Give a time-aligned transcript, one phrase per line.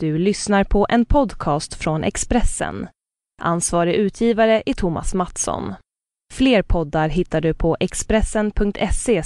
[0.00, 2.88] Du lyssnar på en podcast från Expressen.
[3.42, 5.74] Ansvarig utgivare är Thomas Mattsson.
[6.32, 9.22] Fler poddar hittar du på expressen.se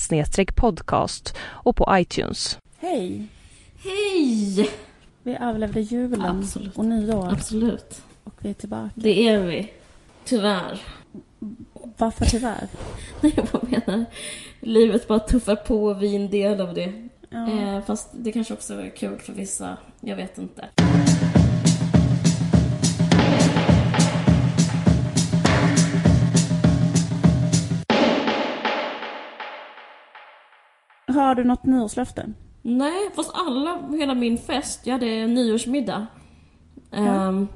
[0.57, 2.59] podcast och på iTunes.
[2.79, 3.27] Hej!
[3.85, 4.71] Hej!
[5.23, 6.79] Vi överlevde julen Absolut.
[6.79, 8.03] och nyår Absolut.
[8.25, 8.91] och vi är tillbaka.
[8.95, 9.73] Det är vi.
[10.25, 10.81] Tyvärr.
[11.97, 12.69] Varför tyvärr?
[13.21, 14.05] Nej, jag menar.
[14.61, 17.09] Livet bara tuffar på och vi är en del av det.
[17.33, 17.49] Ja.
[17.51, 19.77] Eh, fast det kanske också är kul för vissa.
[20.01, 20.69] Jag vet inte.
[31.09, 32.33] Har du något nyårslöfte?
[32.63, 36.07] Nej, fast alla, hela min fest, jag hade nyårsmiddag.
[36.93, 37.49] Ehm,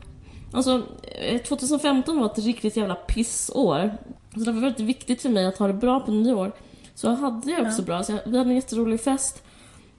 [0.53, 0.83] alltså,
[1.21, 3.97] eh, 2015 var ett riktigt jävla pissår.
[4.35, 6.53] Så det var väldigt viktigt för mig att ha det bra på nyår.
[6.95, 7.87] Så hade jag också Ja.
[7.87, 8.03] bra.
[8.03, 9.43] Så jag, vi hade en jätterolig fest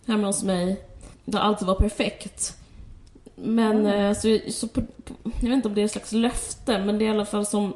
[0.08, 0.82] hemma hos mig.
[1.26, 2.58] Där allt var perfekt.
[3.36, 4.82] Men eh, så, så på,
[5.24, 7.46] jag vet inte om det är ett slags löfte, men det är i alla fall
[7.46, 7.74] som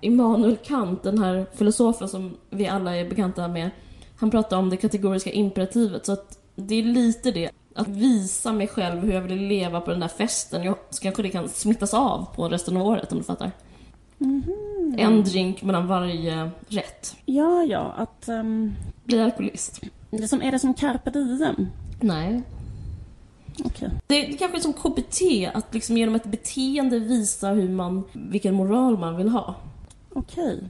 [0.00, 3.70] Immanuel Kant, den här filosofen som vi alla är bekanta med.
[4.16, 7.50] Han pratar om det kategoriska imperativet, så att det är lite det.
[7.74, 10.64] Att visa mig själv hur jag vill leva på den där festen.
[10.64, 13.50] Jag, så kanske det kan smittas av på resten av året om du fattar.
[14.18, 14.94] Mhm.
[14.98, 17.16] En drink mellan varje rätt.
[17.24, 18.28] Ja, ja, att...
[18.28, 19.80] ehm, Bli alkoholist.
[20.20, 21.66] Det som, är det som carpe diem?
[22.00, 22.42] Nej.
[23.64, 23.90] Okej.
[24.06, 25.20] Det, det kanske är som KBT,
[25.56, 29.54] att liksom genom ett beteende visa hur man, vilken moral man vill ha.
[30.12, 30.60] Okej.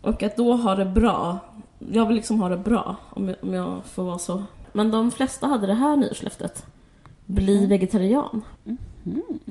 [0.00, 1.38] Och att då ha det bra.
[1.92, 4.42] Jag vill liksom ha det bra, om jag, om jag får vara så.
[4.72, 6.66] Men de flesta hade det här nyårslöftet.
[7.26, 8.42] Bli vegetarian.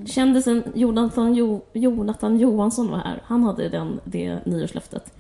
[0.06, 3.24] Kändisen Jonathan, jo, Jonathan Johansson var här.
[3.26, 5.14] Han hade den, det nyårslöftet.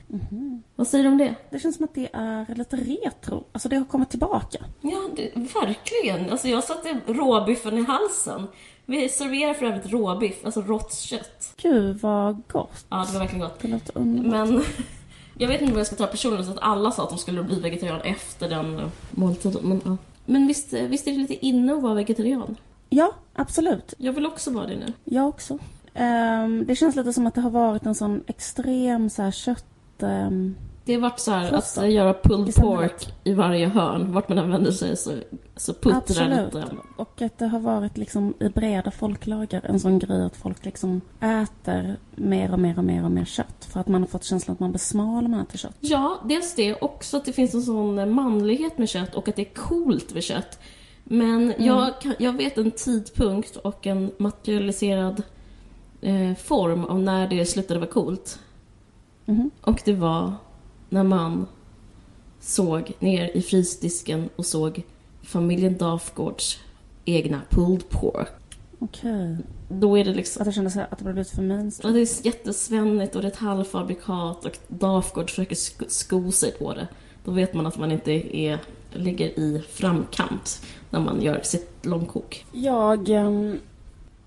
[0.75, 1.35] Vad säger du om det?
[1.49, 3.43] Det känns som att det är lite retro.
[3.51, 4.59] Alltså det har kommit tillbaka.
[4.81, 6.29] Ja, det, verkligen.
[6.29, 8.47] Alltså jag satte råbiffen i halsen.
[8.85, 11.53] Vi serverar för övrigt råbiff, alltså rått kött.
[11.61, 12.85] Gud vad gott.
[12.89, 13.59] Ja, det var verkligen gott.
[13.59, 14.49] Det låter underbart.
[14.49, 14.63] Men
[15.37, 17.43] jag vet inte om jag ska ta personligen så att alla sa att de skulle
[17.43, 19.61] bli vegetarian efter den måltiden.
[19.63, 19.97] Men, ja.
[20.25, 22.55] men visst, visst är det lite inne att vara vegetarian?
[22.95, 23.93] Ja, absolut.
[23.97, 24.93] Jag vill också vara det nu.
[25.03, 25.57] Jag också.
[25.93, 29.65] Ehm, det känns lite som att det har varit en sån extrem så här, kött...
[30.03, 30.55] ehm,
[30.85, 34.13] Det har varit så här att göra I pulled pork i varje hörn.
[34.13, 35.11] Vart man än vänder sig så,
[35.55, 36.53] så puttrar Absolut.
[36.53, 36.67] lite.
[36.97, 41.01] Och att det har varit liksom i breda folklager en sån grej att folk liksom
[41.19, 43.65] äter mer och mer och mer och mer kött.
[43.71, 45.75] För att man har fått känslan att man blir smal om man äter kött.
[45.79, 46.73] Ja, dels det.
[46.75, 50.23] Också att det finns en sån manlighet med kött och att det är coolt med
[50.23, 50.59] kött.
[51.03, 55.23] Men jag, kan, jag vet en tidpunkt och en materialiserad
[56.01, 58.39] eh, form av när det slutade vara coolt.
[59.25, 59.51] Mhm.
[59.61, 60.33] Och det var
[60.89, 61.47] när man
[62.39, 64.83] såg ner i frysdisken och såg
[65.23, 66.59] familjen Dafgårds
[67.05, 68.31] egna pulled pork.
[68.79, 69.37] Okej.
[69.69, 70.41] Då är det liksom...
[70.41, 71.93] Att det kändes att det blev lite för Ja, mainstream.
[71.93, 75.55] det är jättesvennigt och det är ett halvfabrikat och Dafgård försöker
[75.89, 76.87] sko sig på det.
[77.25, 78.59] Då vet man att man inte är,
[78.95, 82.45] ligger i framkant när man gör sitt långkok.
[82.51, 83.59] Jag ehm,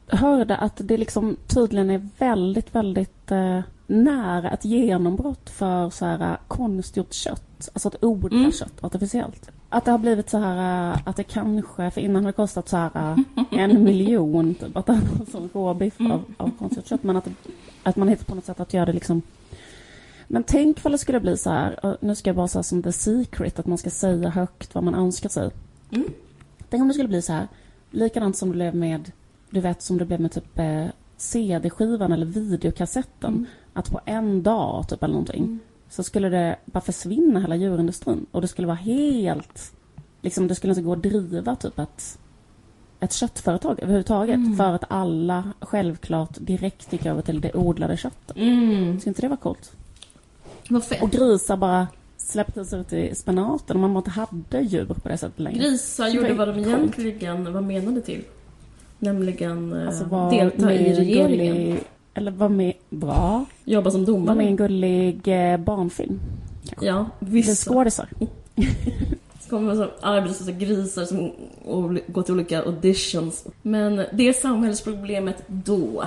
[0.06, 6.21] hörde att det liksom tydligen är väldigt, väldigt eh, nära ett genombrott för så här
[6.31, 7.69] eh, konstgjort kött.
[7.72, 8.53] Alltså att odla Mm.
[8.53, 9.50] kött artificiellt.
[9.69, 12.69] Att det har blivit så här eh, att det kanske, för innan har det kostat
[12.69, 14.98] så här eh, en miljon typ att ha
[15.33, 17.03] sån råbiff av, av konstgjort kött.
[17.03, 17.28] Men att,
[17.83, 19.22] att man hittar på något sätt att göra det liksom
[20.28, 22.92] men tänk vad det skulle bli så här, nu ska jag bara säga som the
[22.92, 25.50] secret, att man ska säga högt vad man önskar sig.
[25.91, 26.09] Mm.
[26.70, 27.48] Tänk om det skulle bli så här,
[27.91, 29.12] likadant som det blev med,
[29.50, 30.86] du vet som det blev med typ eh,
[31.16, 33.32] CD-skivan eller videokassetten.
[33.34, 33.47] Mm.
[33.72, 38.41] Att på en dag typ eller någonting så skulle det bara försvinna hela djurindustrin och
[38.41, 39.72] det skulle vara helt,
[40.22, 42.19] liksom det skulle inte gå att driva typ ett,
[43.00, 44.56] ett köttföretag överhuvudtaget Mm.
[44.56, 48.36] för att alla självklart direkt gick över till det odlade köttet.
[48.36, 49.00] Mm.
[49.00, 49.75] Skulle inte det vara coolt?
[50.69, 51.03] Vad fett.
[51.03, 55.41] Och grisar bara släpptes ut i spenaten och man inte hade djur på det sättet
[55.41, 55.59] längre.
[55.59, 56.99] Grisar gjorde det vad de coolt.
[56.99, 58.22] egentligen var menade till.
[58.99, 61.57] Nämligen eh, Alltså var delta i en regeringen.
[61.57, 61.80] Gullig,
[62.15, 63.45] eller var med, bra.
[63.65, 64.42] Jobba som Var med i domare.
[64.48, 66.21] en gullig eh, barnfilm.
[66.80, 67.71] Ja, Det är vissa.
[67.71, 68.09] skådisar.
[69.41, 71.33] Så kommer så arbetslösa grisar som
[72.07, 73.45] går till olika auditions.
[73.62, 76.04] Men det är samhällsproblemet då.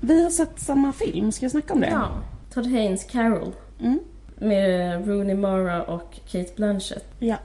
[0.00, 1.90] Vi har sett samma film, ska jag snacka om det?
[1.90, 2.08] Ja.
[2.54, 3.52] Todd Haynes Carol.
[3.80, 4.00] Mm.
[4.38, 7.14] Med Rooney Mara och Kate Blanchett.
[7.18, 7.36] ja.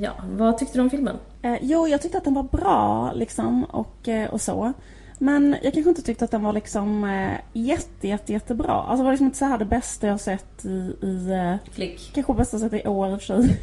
[0.00, 1.16] Ja, vad tyckte du om filmen?
[1.42, 4.72] Eh, jo, jag tyckte att den var bra liksom och, eh, och så.
[5.18, 8.72] Men jag kanske inte tyckte att den var liksom eh, jätte, jätte, jättebra.
[8.72, 12.10] Alltså det var liksom inte så här det bästa jag sett i, i eh, Klick.
[12.14, 13.58] kanske bästa jag sett i år i och för sig.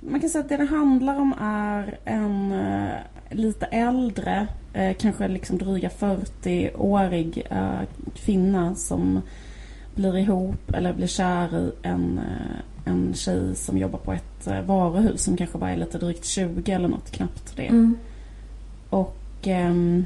[0.00, 2.88] man kan säga att det det handlar om är en eh,
[3.30, 4.46] lite äldre,
[4.78, 7.80] eh, kanske liksom dryga 40-årig eh,
[8.14, 9.20] kvinna som
[9.94, 14.60] blir ihop eller blir kär i en, eh, en tjej som jobbar på ett eh,
[14.60, 17.66] varuhus som kanske bara är lite drygt 20 eller något, knappt det.
[17.66, 17.96] Mm.
[18.90, 20.04] Och ehm,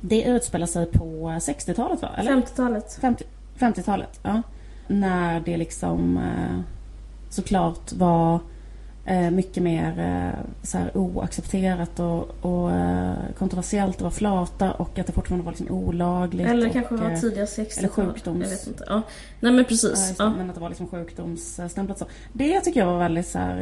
[0.00, 2.08] det utspelar sig på 60-talet va?
[2.16, 2.32] Eller?
[2.32, 2.98] 50-talet.
[3.00, 3.24] 50,
[3.58, 4.42] 50-talet, ja.
[4.86, 6.60] När det liksom eh,
[7.28, 8.40] såklart var eh,
[9.30, 15.06] mycket mer eh, så här oaccepterat och, och eh, kontroversiellt att vara flata och att
[15.06, 16.48] det fortfarande var liksom olagligt.
[16.48, 17.78] Eller och, kanske var eh, tidiga 60-tal.
[17.78, 18.84] eller sjukdoms- Jag vet inte.
[18.88, 18.94] Ja.
[19.40, 20.08] Nej men Ja, precis.
[20.08, 20.30] det, Ja.
[20.38, 22.04] Men att det var liksom sjukdomsstämplat så.
[22.32, 23.60] Det tycker jag var väldigt så här...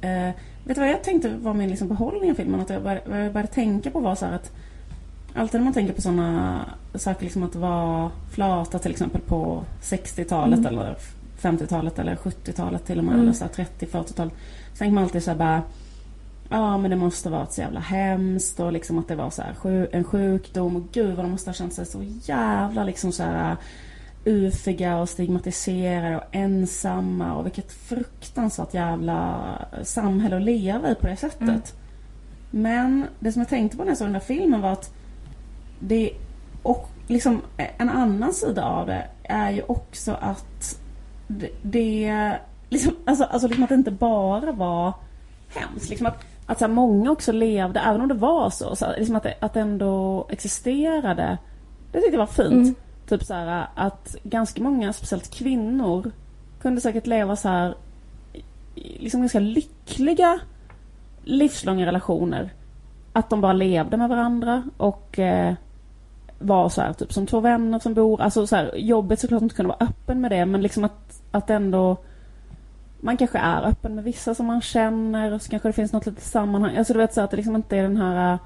[0.00, 0.34] Eh, eh,
[0.64, 2.60] vet du vad jag tänkte var min liksom behållning av filmen?
[2.60, 4.52] Att jag började, vad jag började tänka på var så här att
[5.34, 6.60] Alltid när man tänker på sådana
[6.94, 10.66] saker liksom att vara flata till exempel på 60-talet Mm.
[10.78, 10.96] eller
[11.40, 13.24] 50-talet eller 70-talet till och med Mm.
[13.26, 14.32] eller så här 30-40-talet.
[14.72, 15.62] Så tänker man alltid så här bara
[16.48, 19.88] Ja men det måste vara så jävla hemskt och liksom att det var så här
[19.92, 23.56] en sjukdom och gud vad de måste ha känt sig så jävla liksom så här
[24.24, 29.44] ufiga och stigmatiserade och ensamma och vilket fruktansvärt jävla
[29.82, 31.40] samhälle att leva i på det sättet.
[31.40, 31.62] Mm.
[32.50, 34.94] Men det som jag tänkte på när jag såg den där filmen var att
[35.80, 36.12] det
[36.62, 37.42] och liksom
[37.78, 40.78] en annan sida av det är ju också att
[41.28, 42.38] det, det
[42.72, 44.92] liksom, alltså, alltså liksom att det inte bara var
[45.48, 45.90] hemskt.
[45.90, 48.96] Liksom att, att så här, många också levde, även om det var så, så här,
[48.98, 51.38] liksom att, det, att det ändå existerade.
[51.92, 52.52] Det tyckte jag var fint.
[52.52, 52.74] Mm.
[53.08, 56.10] Typ så här att ganska många, speciellt kvinnor,
[56.60, 57.74] kunde säkert leva så här
[58.74, 60.40] liksom ganska lyckliga
[61.24, 62.50] livslånga relationer.
[63.12, 65.54] Att de bara levde med varandra och eh,
[66.38, 69.54] var så här typ som två vänner som bor, alltså så här jobbigt såklart inte
[69.54, 71.96] kunna vara öppen med det men liksom att, att ändå
[73.04, 76.06] man kanske är öppen med vissa som man känner och så kanske det finns något
[76.06, 76.76] litet sammanhang.
[76.76, 78.38] Alltså du vet så att det liksom inte är den här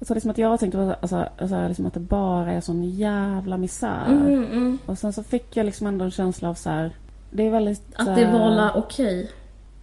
[0.00, 4.06] Alltså liksom att jag tänkte alltså, alltså, liksom att det bara är sån jävla misär.
[4.08, 4.78] Mm, mm.
[4.86, 6.90] Och sen så fick jag liksom ändå en känsla av så här.
[7.30, 7.82] Det är väldigt...
[7.96, 9.30] Att det eh, var la okej.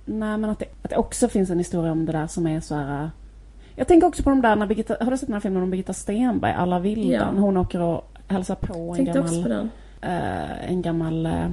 [0.06, 2.60] Nej men att det, att det också finns en historia om det där som är
[2.60, 3.04] så här.
[3.04, 3.10] eh,
[3.75, 5.69] Jag tänker också på de där när Birgitta, har du sett den här filmen om
[5.72, 7.36] Birgitta Stenberg, Alla vildan?
[7.36, 7.42] Ja.
[7.42, 9.69] Hon åker och hälsar på en Tänkte också på gammal,
[10.01, 10.12] den.
[10.12, 11.48] eh, en gammal eh,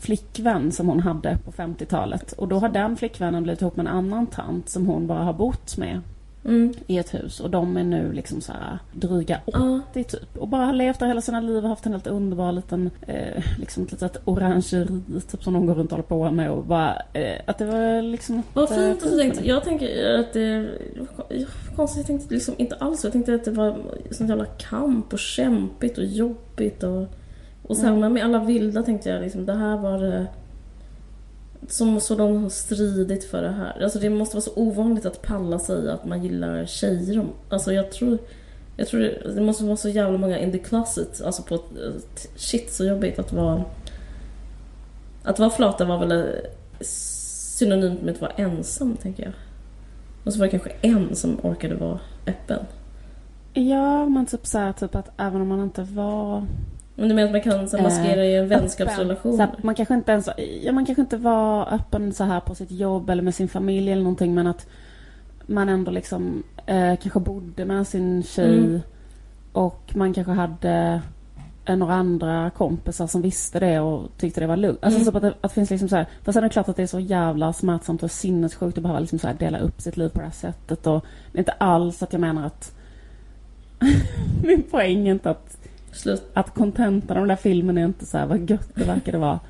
[0.00, 2.32] flickvän som hon hade på 50-talet.
[2.32, 5.32] Och då har den flickvännen blivit ihop med en annan tant som hon bara har
[5.32, 6.00] bott med
[6.44, 6.74] Mm.
[6.86, 7.40] i ett hus.
[7.40, 9.80] Och de är nu liksom så här dryga Ja.
[9.90, 10.36] 80 typ.
[10.38, 13.44] Och bara har levt där hela sina liv och haft en helt underbar liten, eh,
[13.58, 15.00] liksom ett litet orangeri
[15.30, 18.02] typ som de går runt och håller på med och bara, eh, att det var
[18.02, 19.48] liksom Vad fint att du tänkte.
[19.48, 20.68] Jag tänker att det...
[21.76, 23.04] Konstigt, jag tänkte liksom inte alls.
[23.04, 23.76] Jag tänkte att det var
[24.10, 27.06] sån jävla kamp och kämpigt och jobbigt och...
[27.70, 28.12] Och sen Mm.
[28.12, 30.26] med alla vilda tänkte jag liksom, det här var det...
[31.68, 33.82] Som så de har stridit för det här.
[33.82, 37.26] Alltså det måste vara så ovanligt att palla säga att man gillar tjejer.
[37.48, 38.18] Alltså jag tror...
[38.76, 41.22] Jag tror det, det måste vara så jävla många in the closet.
[41.24, 41.58] Alltså på
[42.36, 43.64] Shit så jobbigt att vara...
[45.22, 46.36] Att vara flata var väl
[46.80, 49.32] synonymt med att vara ensam, tänker jag.
[50.24, 52.64] Och så var det kanske en som orkade vara öppen.
[53.54, 56.46] Ja, men typ så här, typ att även om man inte var
[57.00, 59.36] Men du menar att man kan så maskera i en vänskapsrelation?
[59.36, 60.28] Så här, man kanske inte ens,
[60.62, 63.92] ja, man kanske inte var öppen så här på sitt jobb eller med sin familj
[63.92, 64.66] eller någonting men att
[65.46, 68.80] man ändå liksom eh, kanske bodde med sin tjej Mm.
[69.52, 71.00] och man kanske hade
[71.64, 74.78] eh, några andra kompisar som visste det och tyckte det var lugnt.
[74.82, 75.12] Alltså Mm.
[75.12, 76.76] så att, det, att det finns liksom så här, fast sen är det klart att
[76.76, 79.96] det är så jävla smärtsamt och sinnessjukt att behöva liksom så här dela upp sitt
[79.96, 82.72] liv på det här sättet och det är inte alls att jag menar att
[84.44, 85.56] min poäng är inte att
[85.92, 86.30] Slut.
[86.34, 89.18] att kontentan av den där filmen är inte så här vad gött det verkar det
[89.18, 89.40] vara.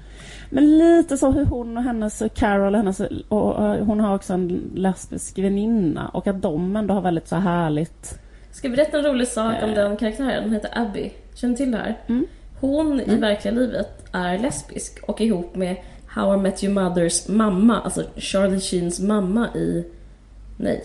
[0.51, 4.71] Men lite så hur hon och hennes Carol, hennes, och, och hon har också en
[4.75, 8.19] lesbisk väninna och att de ändå har väldigt så här härligt.
[8.53, 9.75] Ska jag berätta en rolig sak om Eh.
[9.75, 10.45] den karaktären?
[10.45, 11.13] Hon heter Abby.
[11.35, 11.99] Känner till det här?
[12.07, 12.27] Mm.
[12.61, 17.81] Hon i verkliga livet är lesbisk och ihop med How I Met Your Mothers mamma,
[17.81, 19.85] alltså Charlie Sheens mamma i...
[20.57, 20.85] Nej.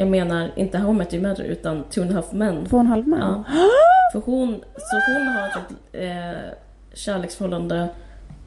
[0.00, 2.66] Jag menar inte How I Met Your Mother utan Two and a Half Men.
[2.66, 3.20] Två och en halv man.
[3.20, 3.44] Ja.
[4.12, 6.52] För hon, så hon har ett eh,
[6.94, 7.88] kärleksförhållande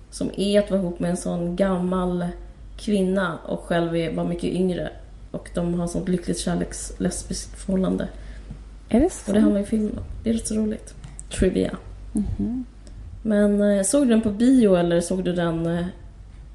[0.09, 2.27] som är att vara ihop med en sån gammal
[2.77, 4.89] kvinna och själv är, var mycket yngre.
[5.31, 8.07] Och de har sånt lyckligt kärleks lesbiskt förhållande.
[8.89, 9.31] Är det så?
[9.31, 10.03] Och det handlar ju filmen om.
[10.23, 10.93] Det är rätt så roligt.
[11.39, 11.77] Trivia.
[12.11, 12.65] Mhm.
[13.21, 15.85] Men eh, såg du den på bio eller såg du den eh,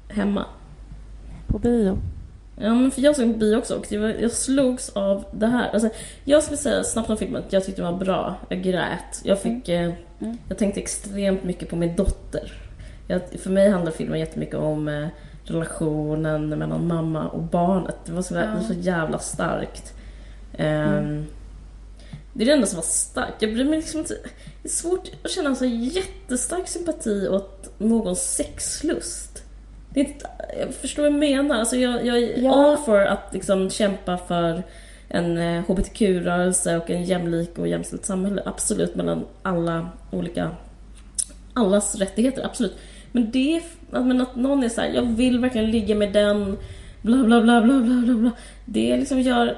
[0.07, 0.45] hemma?
[1.47, 1.97] På bio.
[2.61, 5.47] Ja, men för jag såg den på bio också och var, jag slogs av det
[5.47, 5.69] här.
[5.69, 5.89] Alltså,
[6.23, 8.35] jag skulle säga snabbt om filmen att jag tyckte den var bra.
[8.49, 9.21] Jag grät.
[9.23, 9.69] Jag fick...
[9.69, 10.37] Eh, Mm.
[10.47, 12.53] Jag tänkte extremt mycket på min dotter.
[13.07, 15.07] Jag, för mig handlar filmen jättemycket om eh,
[15.43, 17.95] relationen mellan mamma och barnet.
[18.05, 18.41] Det var så, Ja.
[18.41, 19.93] det var så jävla starkt.
[20.57, 21.25] Ehm,
[22.33, 23.41] Det är det enda som var starkt.
[23.41, 24.13] Jag bryr mig liksom inte...
[24.61, 29.43] Det är svårt att känna så jättestark sympati åt någons sexlust.
[29.99, 30.25] Inte,
[30.59, 31.55] jag förstår vad jag menar.
[31.59, 32.53] Alltså jag, jag är Ja.
[32.53, 34.63] all for att liksom kämpa för
[35.09, 38.41] en eh, hbtq-rörelse och en jämlik och jämställt samhälle.
[38.45, 40.51] Absolut, mellan alla olika...
[41.53, 42.77] Allas rättigheter, absolut.
[43.11, 43.61] Men det.
[43.89, 46.57] Men att någon är så här, jag vill verkligen ligga med den...
[47.01, 48.31] Bla, bla, bla, bla, bla, bla, bla.
[48.65, 49.57] Det liksom gör...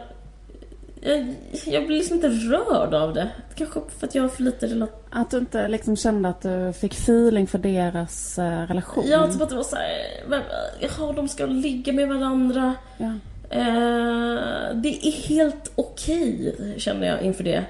[1.03, 3.29] Jag, jag blir liksom inte rörd av det.
[3.55, 4.95] Kanske för att jag har för lite relation.
[5.09, 9.03] Att du inte liksom kände att du fick feeling för deras eh, relation?
[9.07, 9.89] Ja, typ att det var så här,
[10.27, 10.41] men,
[10.79, 12.73] jaha, de ska ligga med varandra.
[12.97, 13.13] Ja.
[13.49, 17.63] Eh, det är helt okej, känner jag inför det.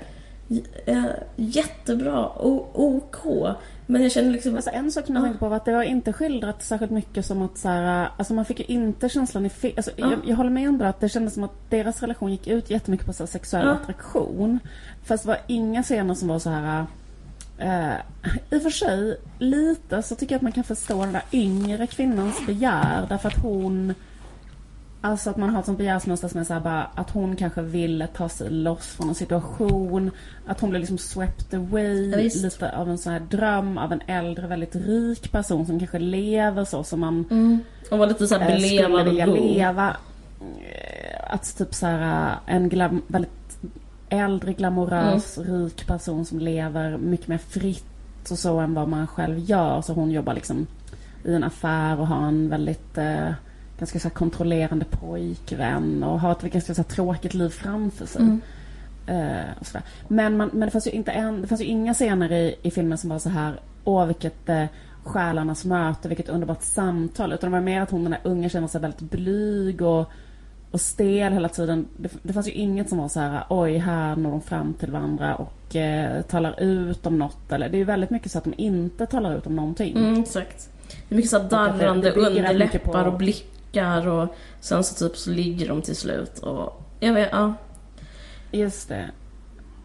[0.85, 1.03] Eh,
[1.35, 3.55] jättebra, o- OK.
[3.91, 4.55] Men jag känner liksom...
[4.55, 5.25] Alltså en sak som jag Ja.
[5.25, 8.33] tänkte på var att det var inte skildrat särskilt mycket som att så här, alltså
[8.33, 10.09] man fick ju inte känslan i fi- alltså, Ja.
[10.11, 13.05] jag, jag håller med ändå att det kändes som att deras relation gick ut jättemycket
[13.07, 14.59] på så sexuell attraktion.
[15.03, 16.85] Fast det var inga scener som var så här
[17.57, 17.93] eh,
[18.49, 21.87] I och för sig, lite så tycker jag att man kan förstå den där yngre
[21.87, 23.93] kvinnans begär därför att hon
[25.03, 27.61] Alltså att man har ett sånt begärsmönster som är så här bara att hon kanske
[27.61, 30.11] ville ta sig loss från en situation.
[30.47, 32.09] Att hon blev liksom swept away.
[32.09, 35.99] Ja, lite av en sån här dröm av en äldre väldigt rik person som kanske
[35.99, 37.59] lever så som man Mm.
[37.91, 39.95] Och var lite såhär eh, skulle och vilja leva.
[40.39, 43.59] Eh, Att typ så här eh, en glam, väldigt
[44.09, 45.63] äldre glamorös Mm.
[45.63, 49.81] rik person som lever mycket mer fritt och så än vad man själv gör.
[49.81, 50.67] Så hon jobbar liksom
[51.25, 53.29] i en affär och har en väldigt eh,
[53.81, 58.21] ganska så här kontrollerande pojkvän och har ett ganska så här tråkigt liv framför sig.
[58.21, 58.41] Mm.
[59.59, 59.83] Och sådär.
[60.07, 62.71] Men, man, men det fanns ju inte en, det fanns ju inga scener i, i
[62.71, 64.65] filmen som var så här Åh vilket eh,
[65.03, 67.33] själarnas möte, vilket underbart samtal.
[67.33, 70.05] Utan det var mer att hon den där unga kände sig väldigt blyg och,
[70.71, 71.87] och stel hela tiden.
[71.97, 74.91] Det, det fanns ju inget som var så här oj här når de fram till
[74.91, 77.51] varandra och eh, talar ut om något.
[77.51, 79.97] Eller, det är ju väldigt mycket så att de inte talar ut om någonting.
[79.97, 80.69] Mm, exakt.
[81.09, 83.17] Det är mycket det- darrande underläppar på- och
[83.71, 86.81] blickar och sen så typ så ligger de till slut och...
[86.99, 87.53] Jag vet, ja.
[88.51, 89.11] Just det.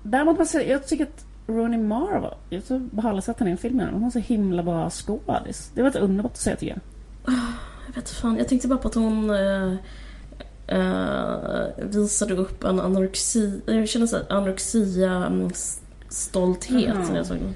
[0.03, 3.51] Däremot måste jag, jag tycker att Rooney Mara var, jag tror bara aldrig sett henne
[3.51, 3.93] i en film innan.
[3.93, 5.71] Hon var så himla bra skådis.
[5.75, 6.73] Det var ett underbart att se tycker
[7.27, 7.35] jag.
[7.87, 9.73] Jag vet fan, jag tänkte bara på att hon eh,
[10.67, 13.61] eh, visade upp en anorexi...
[13.67, 15.51] Jag känner såhär anorexia mm,
[16.09, 17.09] stolthet Jaha.
[17.09, 17.55] när jag såg den.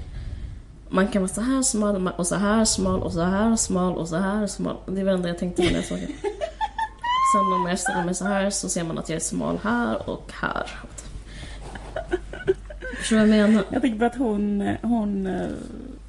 [0.93, 4.07] Man kan vara så här smal och så här smal och så här smal och
[4.07, 4.75] så här smal.
[4.85, 6.07] Det var det enda jag tänkte när jag såg den.
[7.33, 10.09] Sen om jag ställer mig så här så ser man att jag är smal här
[10.09, 10.67] och här.
[12.97, 13.63] Förstår du vad jag menar?
[13.69, 15.47] Jag tänker på att hon, hon eh,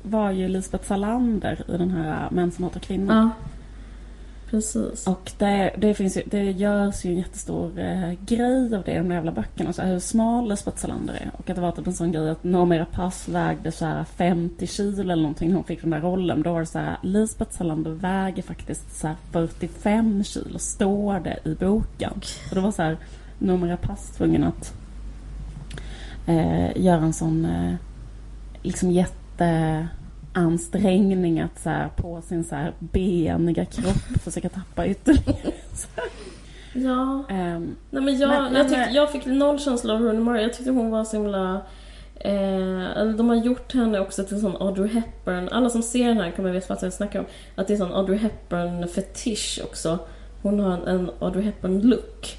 [0.02, 3.14] var ju Lisbeth Salander i den här Män som hatar kvinnor.
[3.14, 3.30] Ja.
[4.52, 5.06] Precis.
[5.06, 8.96] Och det, det, finns ju, det görs ju en jättestor eh, grej av det i
[8.96, 9.72] de där jävla böckerna.
[9.72, 11.30] Så här, hur smal Lisbeth Salander är.
[11.38, 14.66] Och att det var typ en sån grej att Noomi Rapace vägde så här 50
[14.66, 16.42] kilo eller någonting när hon fick den där rollen.
[16.42, 21.38] Då var det så här, Lisbeth Salander väger faktiskt så här 45 kilo, står det
[21.44, 22.20] i boken.
[22.48, 22.96] Så det var så här,
[23.38, 24.74] Noomi Rapace tvungen att
[26.26, 27.74] eh, göra en sån eh,
[28.62, 28.90] liksom
[30.36, 35.52] jätteansträngning att så här, på sin så här beniga kropp försöka tappa ytterligare.
[36.74, 37.24] Ja.
[37.28, 40.42] Ehm, Nej men jag, Men- men- jag, tyckte, jag fick noll känsla av Rooney Mara.
[40.42, 41.60] Jag tyckte hon var så himla...
[42.20, 45.48] Eh, de har gjort henne också till en sån Audrey Hepburn.
[45.48, 47.26] Alla som ser den här kommer veta vad jag snackar om.
[47.54, 49.98] Att det är en sån Audrey Hepburn fetisch också.
[50.42, 52.36] Hon har en, en Audrey Hepburn look.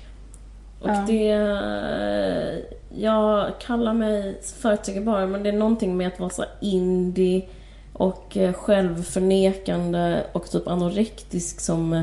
[0.81, 1.03] Och Ja.
[1.07, 1.31] det...
[1.31, 7.45] eh, Jag kallar mig förutsägbar men det är någonting med att vara så indie
[7.93, 11.93] och eh, självförnekande och typ anorektisk som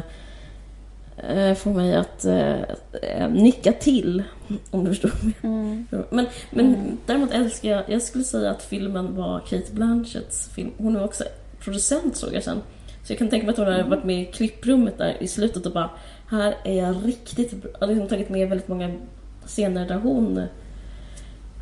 [1.17, 4.23] eh, får mig att eh, nicka till.
[4.71, 5.11] Om du förstår.
[5.43, 5.87] mm.
[6.11, 6.97] Men, men Mm.
[7.07, 10.71] däremot älskar jag, jag skulle säga att filmen var Kate Blanchetts film.
[10.79, 11.25] Hon är också
[11.61, 12.59] producent såg jag sen.
[13.05, 15.67] Så jag kan tänka mig att hon har varit med i klipprummet där i slutet
[15.67, 15.91] och bara
[16.29, 17.87] här är jag riktigt bra.
[17.87, 18.91] Liksom tagit med väldigt många
[19.47, 20.39] scener där hon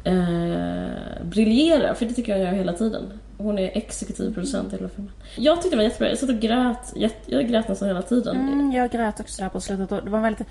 [0.04, 1.94] eh, briljerar.
[1.94, 3.02] För det tycker jag gör hela tiden.
[3.38, 5.12] Hon är exekutiv producent i hela filmen.
[5.37, 6.09] Jag tyckte det var jättebra.
[6.09, 6.95] Jag satt och grät.
[7.26, 8.37] Jag grät nästan hela tiden.
[8.37, 9.92] Mm, jag grät också där på slutet.
[9.92, 10.47] Och det var väldigt...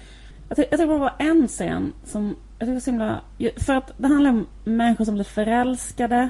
[0.49, 2.35] Jag, ty- jag tycker det var en scen som...
[2.59, 3.21] Jag tycker var så himla...
[3.57, 6.29] För att det handlar om människor som blir förälskade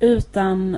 [0.00, 0.76] utan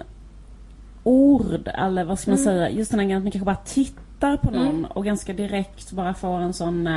[1.03, 1.69] ord.
[1.75, 2.45] Eller vad ska man Mm.
[2.45, 2.71] säga?
[2.71, 4.85] Just den här grejen att man kanske bara tittar på någon Mm.
[4.85, 6.89] och ganska direkt bara får en sån...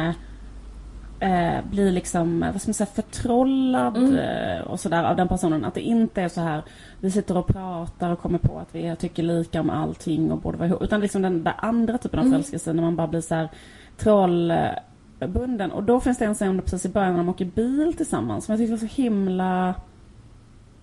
[1.19, 4.15] Eh, eh, blir liksom, vad ska man säga, förtrollad Mm.
[4.15, 5.65] eh, och sådär av den personen.
[5.65, 6.61] Att det inte är så här,
[6.99, 10.57] vi sitter och pratar och kommer på att vi tycker lika om allting och borde
[10.57, 10.81] vara ihop.
[10.81, 12.33] Utan liksom den där andra typen av Mm.
[12.33, 13.49] förälskelse när man bara blir så här
[13.97, 15.71] trollbunden.
[15.71, 18.51] Och då finns det en scen precis i början när de åker bil tillsammans som
[18.53, 19.73] jag tyckte var så himla,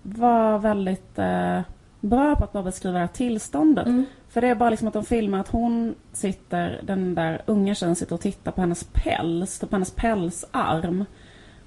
[0.03, 1.59] var väldigt eh,
[1.99, 3.87] bra på att bara beskriva det här tillståndet.
[3.87, 4.05] Mm.
[4.37, 7.95] För det är bara liksom att de filmar att hon sitter, den där unga tjejen
[7.95, 11.05] sitter och tittar på hennes päls, på hennes pälsarm.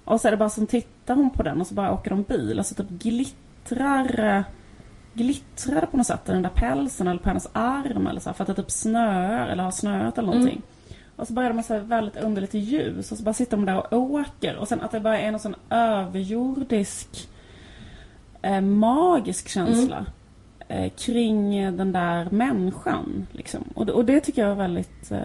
[0.05, 2.23] Och så är det bara som tittar hon på den och så bara åker de
[2.23, 4.45] bil och så typ glittrar
[5.15, 8.33] glittrar det på något sätt i den där pälsen eller på hennes arm eller så
[8.33, 10.63] för att det typ snöar eller har snöat eller någonting.
[11.17, 13.95] Och så börjar de så här väldigt underligt ljus och så bara sitter de där
[13.95, 17.29] och åker och sen att det bara är någon sån överjordisk
[18.43, 20.07] eh, magisk känsla
[20.71, 23.27] eh, kring eh, den där människan.
[23.33, 23.65] Liksom.
[23.75, 25.19] Och, det- och det tycker jag är väldigt eh,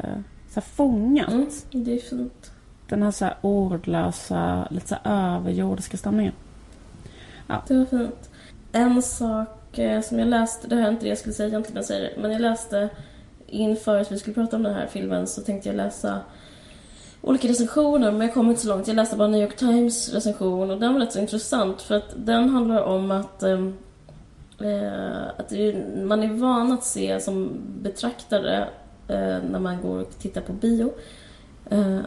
[0.49, 1.29] så här fångat.
[1.31, 1.47] Mm.
[1.71, 2.51] Det är fint.
[2.89, 6.33] Den här, så här ordlösa, lite så här överjordiska stämningen.
[7.67, 8.29] Det var fint.
[8.71, 11.75] En sak eh, som jag läste, det här är inte det jag skulle säga egentligen,
[11.75, 12.89] jag säger det, men jag läste
[13.47, 16.19] inför att vi skulle prata om den här filmen så tänkte jag läsa
[17.21, 18.87] olika recensioner, men jag kom inte så långt.
[18.87, 22.13] Jag läste bara New York Times recension och den var rätt så intressant för att
[22.15, 23.69] den handlar om att, eh,
[24.61, 28.67] Eh, att det är, man är van att se som betraktare
[29.07, 30.93] eh, när man går och tittar på bio
[31.69, 31.99] eh,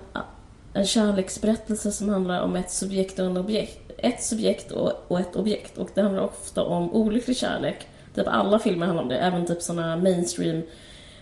[0.72, 3.92] en kärleksberättelse som handlar om ett subjekt och en objekt.
[3.98, 5.78] Ett subjekt och, och ett objekt.
[5.78, 7.86] Och det handlar ofta om olycklig kärlek.
[8.14, 9.18] Typ alla filmer handlar om det.
[9.18, 10.62] Även typ såna mainstream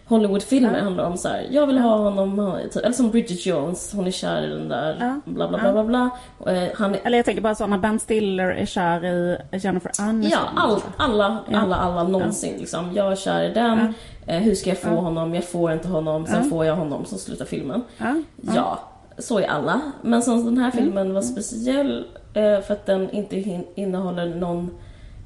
[0.08, 0.84] Hollywoodfilmer Ja.
[0.84, 1.46] handlar om så här.
[1.50, 4.68] jag vill ha honom, han- typ, eller som Bridget Jones, hon är kär i den
[4.68, 5.20] där, Ja.
[5.32, 5.72] bla bla Ja.
[5.72, 6.10] bla bla
[6.44, 6.52] bla.
[6.52, 9.90] Eh, han är, Eller jag tänker bara så när Ben Stiller är kär i Jennifer
[9.98, 10.40] Aniston.
[10.54, 11.58] Ja, all, alla, Ja.
[11.58, 12.92] alla, alla någonsin liksom.
[12.94, 13.94] Jag är kär i den,
[14.26, 14.94] eh, hur ska jag få Ja.
[15.00, 16.50] honom, jag får inte honom, sen Ja.
[16.50, 17.84] får jag honom, så slutar filmen.
[17.98, 18.14] Ja,
[18.54, 18.78] Ja,
[19.18, 19.80] så är alla.
[20.02, 24.70] Men som den här filmen var speciell eh, för att den inte innehåller någon...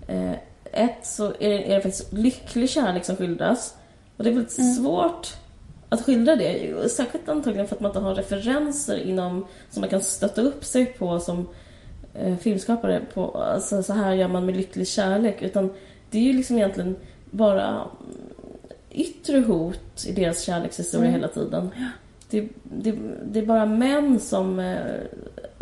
[0.09, 0.33] Eh,
[0.73, 3.75] ett så är det, är det faktiskt lycklig kärlek som skildras.
[4.21, 4.75] Och det är väldigt Mm.
[4.75, 5.35] svårt
[5.89, 6.91] att skildra det.
[6.91, 10.87] Särskilt antagligen för att man inte har referenser inom som man kan stötta upp sig
[10.87, 11.49] på som
[12.15, 13.01] eh, filmskapare.
[13.15, 15.43] På, alltså, så här gör man med lycklig kärlek.
[15.43, 15.71] Utan
[16.11, 16.97] det är ju liksom egentligen
[17.31, 17.85] bara
[18.91, 21.21] yttre hot i deras kärlekshistoria Mm.
[21.21, 21.71] hela tiden.
[22.31, 24.59] Det, det, det är bara män som...
[24.59, 24.77] eh,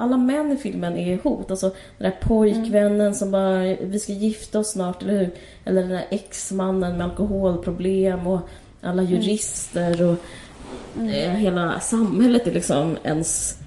[0.00, 1.50] Alla män i filmen är hot.
[1.50, 5.30] Alltså den där pojkvännen som bara, vi ska gifta oss snart, eller hur?
[5.64, 8.40] Eller den där exmannen med alkoholproblem och
[8.82, 10.16] alla jurister och
[11.02, 13.58] eh, hela samhället är liksom ens...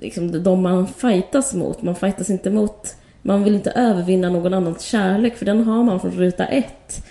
[0.00, 1.82] Liksom de man fightas mot.
[1.82, 2.96] Man fightas inte mot...
[3.22, 7.06] Man vill inte övervinna någon annans kärlek för den har man från ruta ett.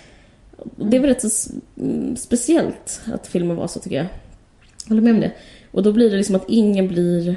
[0.76, 4.06] Det är väl rätt så mm, speciellt att filmen var så tycker jag.
[4.88, 5.32] Håller med om det.
[5.70, 7.36] Och då blir det liksom att ingen blir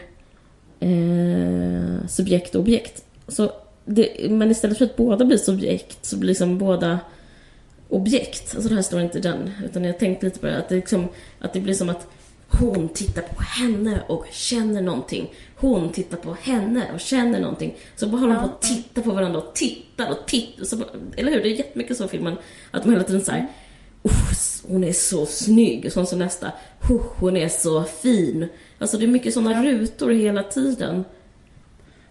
[0.80, 3.04] eh, subjekt och objekt.
[3.28, 3.52] Så
[3.86, 7.00] det, men istället för att båda blir subjekt så blir liksom båda
[7.90, 8.56] objekt.
[8.56, 10.58] Alltså det här står inte i den, utan jag tänkte lite på det.
[10.58, 11.08] Att det, liksom,
[11.40, 12.08] att det blir som att
[12.48, 15.34] hon tittar på henne och känner någonting.
[15.56, 17.76] Hon tittar på henne och känner någonting.
[17.96, 20.64] Så bara håller de på att titta på varandra och tittar och tittar.
[20.64, 21.42] Så bara, eller hur?
[21.44, 22.38] Det är jättemycket så i filmen.
[22.72, 23.22] Att de hela tiden
[24.10, 25.86] säger hon är så snygg.
[25.86, 26.52] Och så, så nästa,
[26.90, 28.48] "Uff, hon är så fin.
[28.80, 31.04] Alltså det är mycket sådana rutor hela tiden.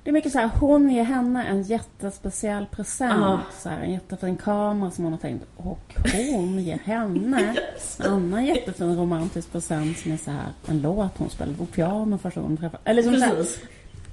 [0.04, 3.20] Det är mycket så här, hon ger henne en jättespeciell present.
[3.20, 3.40] Ja.
[3.62, 5.44] Så här, en jättefin kamera som hon har tänkt.
[5.56, 5.94] Och
[6.32, 7.54] hon ger henne
[7.98, 12.18] en annan jättefin romantisk present som är så här, en låt hon spelar på piano
[12.18, 12.80] första gången de träffas.
[12.84, 13.60] Eller som så här, Precis.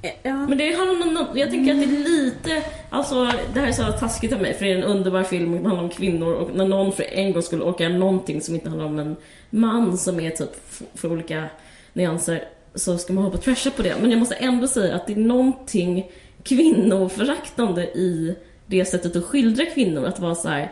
[0.02, 0.34] Ja.
[0.48, 3.92] Men det har någon, jag tänker att det är lite, alltså det här är så
[3.92, 6.68] taskigt av mig för det är en underbar film det handlar om kvinnor och när
[6.68, 9.16] någon för en gång skulle orka någonting som inte handlar om en
[9.50, 10.56] man som är typ
[10.96, 11.46] för olika
[11.94, 12.44] nyanser
[12.76, 13.96] så ska man hoppa och trasha på det.
[14.02, 16.12] Men jag måste ändå säga att det är någonting
[16.44, 18.36] kvinnoföraktande i
[18.66, 20.06] det sättet att skildra kvinnor.
[20.06, 20.72] Att vara så här.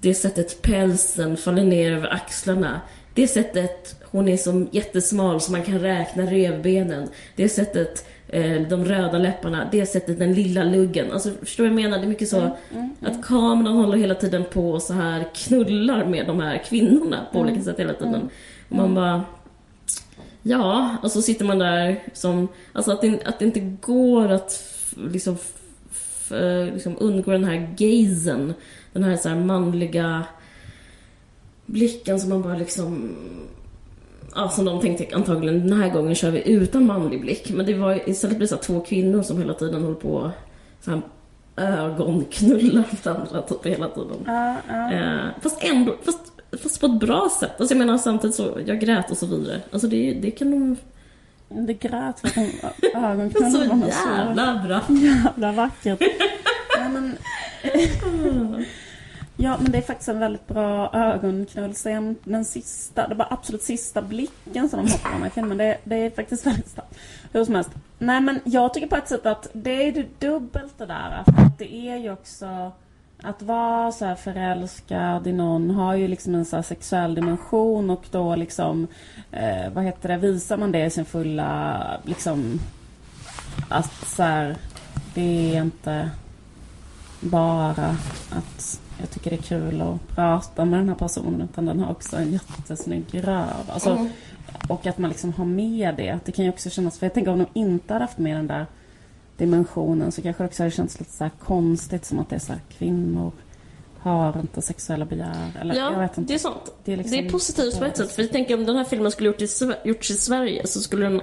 [0.00, 2.80] Det sättet pälsen faller ner över axlarna.
[3.14, 7.08] Det sättet hon är så jättesmal så man kan räkna revbenen.
[7.36, 8.06] Det sättet
[8.68, 9.68] de röda läpparna.
[9.72, 11.12] Det sättet den lilla luggen.
[11.12, 11.98] Alltså förstår du vad jag menar?
[11.98, 12.56] Det är mycket så
[13.00, 17.38] att kameran håller hela tiden på och så här knullar med de här kvinnorna på
[17.38, 18.28] olika sätt hela tiden.
[18.68, 19.24] Och man bara...
[20.42, 22.48] Ja, och så sitter man där som...
[22.72, 24.64] Alltså att det, att det inte går att
[24.96, 25.36] liksom,
[26.72, 28.54] liksom undgå den här gazen.
[28.92, 30.24] Den här, så här manliga
[31.66, 33.16] blicken som man bara liksom...
[34.34, 37.50] Ja, som de tänkte antagligen den här gången kör vi utan manlig blick.
[37.50, 40.30] Men det var istället blir det så två kvinnor som hela tiden håller på
[40.80, 41.02] så här
[41.56, 44.16] ögonknullar varandra typ hela tiden.
[44.26, 44.92] Ja.
[44.92, 46.20] Eh, fast ändå, fast,
[46.62, 47.60] fast på ett bra sätt.
[47.60, 49.60] Alltså jag menar samtidigt så, jag grät och så vidare.
[49.70, 50.76] Alltså det, det kan de...
[51.48, 52.50] Det grät för att hon
[52.92, 54.80] Så ögonknullen var så jävla bra.
[54.88, 56.02] jävla vackert.
[56.76, 57.16] Ja, men,
[59.36, 62.16] ja, men det är faktiskt en väldigt bra ögonknullscen.
[62.24, 65.58] Den sista, det var absolut sista blicken som de har på honom i filmen.
[65.58, 66.98] Det, det är faktiskt väldigt starkt.
[67.32, 67.70] Hur som helst.
[67.98, 71.24] Nej, men jag tycker på ett sätt att det är det dubbelt det där.
[71.24, 72.72] För att det är ju också...
[73.22, 77.90] Att vara så här förälskad i någon har ju liksom en så här sexuell dimension
[77.90, 78.86] och då liksom,
[79.32, 82.60] eh, vad heter det, visar man det i sin fulla, liksom,
[83.68, 84.56] att så här,
[85.14, 86.10] det är inte
[87.20, 87.96] bara
[88.30, 91.90] att jag tycker det är kul att prata med den här personen utan den har
[91.90, 93.46] också en jättesnygg röv.
[93.68, 94.08] Alltså, Mm.
[94.68, 96.18] Och att man liksom har med det.
[96.24, 98.46] Det kan ju också kännas, för jag tänker om de inte hade haft med den
[98.46, 98.66] där
[99.36, 102.40] dimensionen så kanske det också hade känts lite så här konstigt som att det är
[102.40, 103.32] så här kvinnor
[103.98, 105.52] har inte sexuella begär.
[105.60, 106.32] Eller jag Ja, vet inte.
[106.32, 106.72] det är sant.
[106.84, 108.12] Det är liksom- det är positivt på ett sätt.
[108.12, 109.48] För jag tänker om den här filmen skulle gjort i,
[109.84, 111.20] gjorts i Sverige så skulle den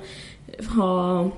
[0.78, 1.30] ha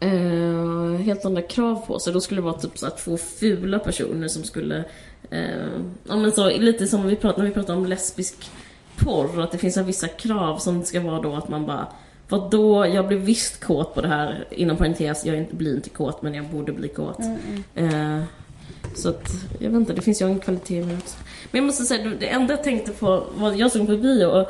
[0.00, 2.12] eh, helt andra krav på sig.
[2.12, 4.84] Då skulle det vara typ så två fula personer som skulle...
[5.30, 5.66] Eh,
[6.08, 8.50] ja, men så, lite som vi pratar, när vi pratar om lesbisk
[8.96, 9.42] porr.
[9.42, 11.86] Att det finns vissa krav som ska vara då att man bara
[12.28, 14.44] Vadå, jag blev visst kåt på det här.
[14.50, 17.18] Inom parentes, jag blir inte kåt men jag borde bli kåt.
[17.74, 18.22] Eh,
[18.94, 21.16] så att, jag vet inte, det finns ju en kvalitet i det också.
[21.50, 24.26] Men jag måste säga, det- det enda jag tänkte på var jag såg på bio
[24.26, 24.48] och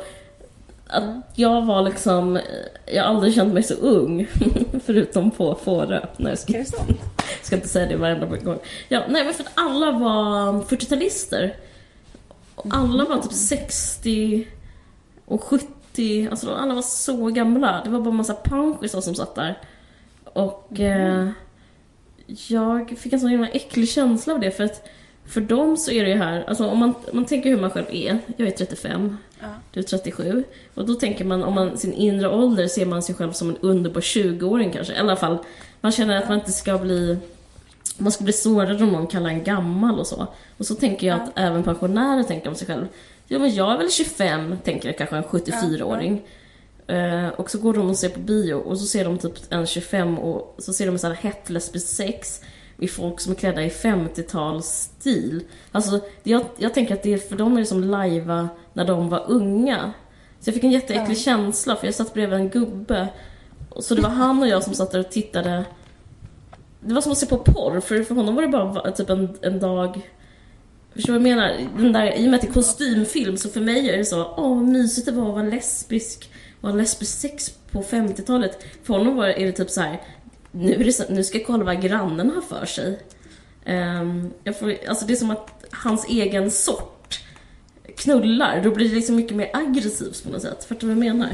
[0.89, 2.39] att jag var liksom,
[2.85, 4.27] jag har aldrig känt mig så ung.
[4.85, 6.05] Förutom på Fårö.
[6.17, 6.79] Nej, jag ska,
[7.41, 8.59] ska inte säga det varenda gång.
[8.89, 11.55] Ja, nej men för att alla var 40-talister.
[12.55, 14.47] Och alla var typ 60
[15.25, 17.81] och 70, alltså alla var så gamla.
[17.83, 19.61] Det var bara en massa panschisar som satt där.
[20.23, 21.29] Och eh,
[22.27, 24.89] jag fick en sån himla äcklig känsla av det för att
[25.27, 27.69] för dem så är det ju här, alltså om man, om man tänker hur man
[27.69, 28.19] själv är.
[28.37, 29.47] Jag är 35, Ja.
[29.71, 30.43] du är 37.
[30.73, 33.57] Och då tänker man, om man sin inre ålder ser man sig själv som en
[33.57, 34.93] underbar 20-åring kanske.
[34.93, 35.37] I alla fall,
[35.81, 37.17] man känner att man inte ska bli
[37.97, 40.27] man ska bli sårad om någon kallar en gammal och så.
[40.57, 42.87] Och så tänker jag att även pensionärer tänker om sig själv.
[43.27, 46.21] Ja men jag är väl 25, tänker kanske en 74-åring.
[46.87, 49.65] Eh, och så går de och ser på bio och så ser de typ en
[49.67, 52.41] 25 och så ser de så här hett lesbisk sex
[52.77, 55.41] i folk som är klädda i 50-talsstil.
[55.71, 59.23] Alltså, jag, jag tänker att det för dem är det som lajva när de var
[59.27, 59.93] unga.
[60.39, 63.07] Så jag fick en jätteäcklig känsla för jag satt bredvid en gubbe.
[63.79, 65.65] Så det var han och jag som satt där och tittade.
[66.79, 69.37] Det var som att se på porr, för för honom var det bara typ en,
[69.41, 70.01] en dag
[70.97, 71.69] Förstår du vad jag menar?
[71.77, 74.33] Den där, I och med att det är kostymfilm så för mig är det så,
[74.37, 78.65] åh vad mysigt det var att vara lesbisk och ha lesbisk sex på 50-talet.
[78.83, 80.01] För honom var, är det typ så här,
[80.57, 82.99] nu, är det så, nu ska jag kolla vad grannen har för sig.
[83.65, 87.19] Ehm, jag får, alltså det är som att hans egen sort
[87.97, 90.63] knullar, då blir det liksom mycket mer aggressivt på något sätt.
[90.63, 91.29] Fattar du vad jag menar?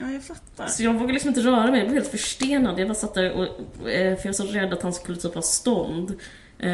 [0.00, 0.66] Ja, jag fattar.
[0.66, 2.78] Så jag vågade liksom inte röra mig, jag blev helt förstenad.
[2.80, 3.44] Jag bara satt där och,
[3.88, 6.14] eh, för jag var så rädd att han skulle typ ha stånd.
[6.58, 6.70] Eh,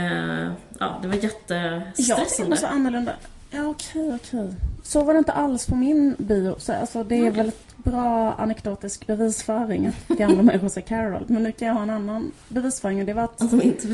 [0.78, 2.56] ja, det var Jag jättestressande.
[2.56, 3.12] ser så annorlunda.
[3.50, 4.54] Ja, okej, okej.
[4.82, 6.54] Så var det inte alls på min bio.
[6.58, 11.24] Så, alltså, det är väldigt bra anekdotisk bevisföring att gamla människor ser Carol.
[11.26, 13.88] Men nu kan jag ha en annan bevisföring och det var att de inte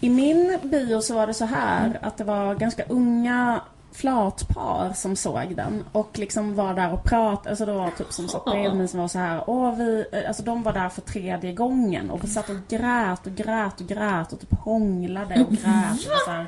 [0.00, 3.60] i min bio så var det så här att det var ganska unga
[3.92, 7.50] flatpar som såg den och liksom var där och pratade.
[7.50, 9.44] Alltså det var typ som satt bredvid mig som var så här.
[9.46, 13.80] Åh, vi, alltså de var där för tredje gången och satt och grät och grät
[13.80, 15.92] och grät och typ hånglade och grät.
[15.92, 16.46] Och så här.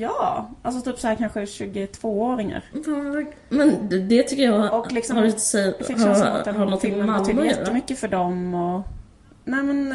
[0.00, 2.64] Ja, alltså typ så här kanske 22-åringar.
[3.48, 5.74] Men det, tycker jag Och liksom- har, säga,
[6.44, 7.44] har, har något med Malmö att göra.
[7.46, 8.82] jättemycket för dem och...
[9.44, 9.92] Nej men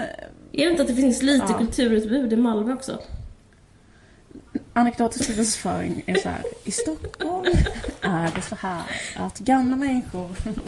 [0.52, 1.58] Är det inte att det finns lite Ja.
[1.58, 3.00] kulturutbud i Malmö också?
[4.74, 6.42] Anekdotisk bevisföring är så här.
[6.64, 7.46] I Stockholm
[8.02, 8.82] är det så här
[9.18, 10.30] att gamla människor...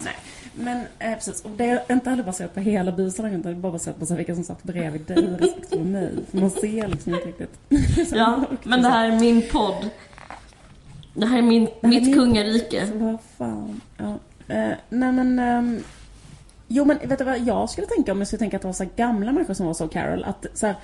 [0.00, 0.16] Nej.
[0.54, 3.60] Men eh, precis, och det är inte heller baserat på hela bysalongen utan det är
[3.60, 6.12] bara baserat på så här, vilka som satt bredvid dig respektive mig.
[6.30, 7.58] Man ser liksom inte riktigt.
[8.08, 9.90] Så- Ja, men det här är min podd.
[11.14, 12.88] Det här är min, här är mitt min- kungarike.
[12.94, 13.80] Vad fan.
[13.96, 14.18] Ja.
[14.54, 15.38] Eh, nej men...
[15.38, 15.82] ehm,
[16.68, 18.72] jo men vet du vad jag skulle tänka om jag skulle tänka att det var
[18.72, 20.24] så här gamla människor som var så Carol.
[20.24, 20.76] Att så här,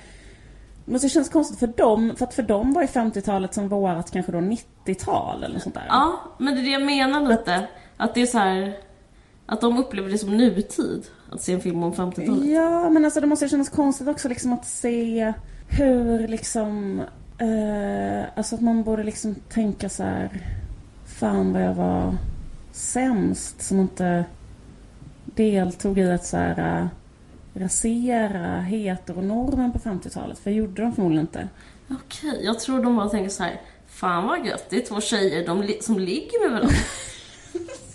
[0.85, 4.11] men det känns konstigt för dem, för att för dem var ju 50-talet som vårat
[4.11, 5.85] kanske då 90-tal eller sånt där.
[5.89, 7.67] Ja, men det är det jag menar lite.
[7.97, 8.73] Att det är så här...
[9.51, 11.05] Att de upplever det som nutid.
[11.31, 12.45] Att se en film om 50-talet.
[12.49, 15.33] Ja, men alltså det måste ju kännas konstigt också liksom att se
[15.69, 16.99] hur liksom...
[17.37, 20.29] Eh, alltså att man borde liksom tänka så här...
[21.05, 22.15] Fan vad jag var
[22.71, 24.25] sämst som inte
[25.25, 26.81] deltog i att så här...
[26.81, 26.87] eh,
[27.61, 30.39] rasera heteronormen på 50-talet.
[30.39, 31.47] För det gjorde de förmodligen inte.
[31.89, 33.61] Okej, jag tror de bara tänker så här.
[33.87, 36.75] Fan vad gött, det är två tjejer de li- som ligger med varandra.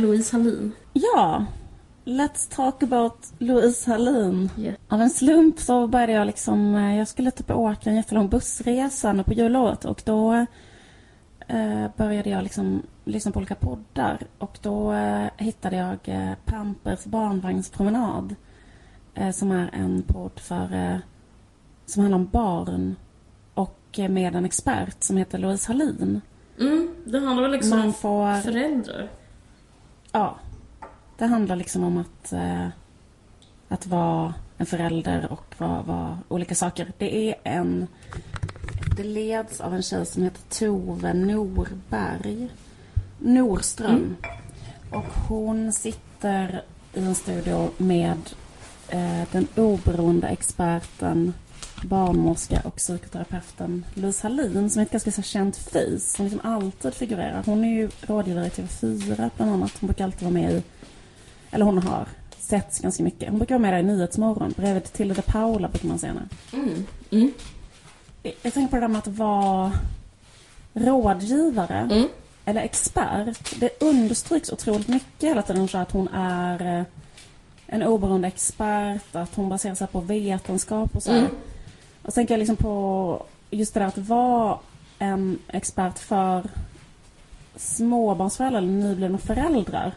[0.00, 0.72] Louise Hallin.
[0.92, 1.46] Ja,
[2.04, 4.50] let's talk about Louise Hallin.
[4.58, 4.74] Yeah.
[4.88, 9.12] Av en slump så började jag liksom, eh, jag skulle typ åka en jättelång bussresa
[9.12, 10.46] nu på jullovet och då
[11.46, 17.04] eh, började jag liksom lyssna på olika poddar och då eh, hittade jag eh, Pampers
[17.04, 18.34] barnvagnspromenad
[19.32, 21.00] som är en podd för
[21.86, 22.96] som handlar om barn
[23.54, 26.20] och med en expert som heter Louise Hallin.
[26.60, 29.08] Mm, det handlar väl liksom om får föräldrar.
[30.16, 30.36] Ja.
[31.18, 32.68] Det handlar liksom om att, eh,
[33.68, 36.92] att vara en förälder och vara, vara olika saker.
[36.98, 37.86] Det är en...
[38.96, 42.48] Det leds av en tjej som heter Tove Norberg.
[43.18, 44.16] Norström.
[44.90, 46.62] Och hon sitter
[46.94, 48.30] i en studio med
[48.88, 51.34] eh, den oberoende experten
[51.82, 56.94] barnmorska och psykoterapeuten Louise Hallin som är ett ganska så känt face som liksom alltid
[56.94, 57.42] figurerar.
[57.46, 59.72] Hon är ju rådgivare i TV4 bland annat.
[59.80, 60.62] Hon brukar alltid vara med i,
[61.50, 62.06] eller hon har
[62.38, 63.28] setts ganska mycket.
[63.28, 66.28] Hon brukar vara med där i Nyhetsmorgon bredvid Tilde de Paula brukar man se henne.
[66.52, 66.86] Mm.
[67.10, 67.32] Mm.
[68.22, 69.72] Jag- tänker på det där med att vara
[70.74, 72.08] rådgivare Mm.
[72.44, 73.60] eller expert.
[73.60, 76.84] Det understryks otroligt mycket hela tiden så att hon är eh,
[77.66, 81.12] en oberoende expert, att hon baserar sig på vetenskap och så.
[81.12, 81.30] Mm.
[82.02, 84.58] Och så tänker jag liksom på just det där att vara
[84.98, 86.50] en expert för
[87.56, 89.92] småbarnsföräldrar eller nyblivna föräldrar.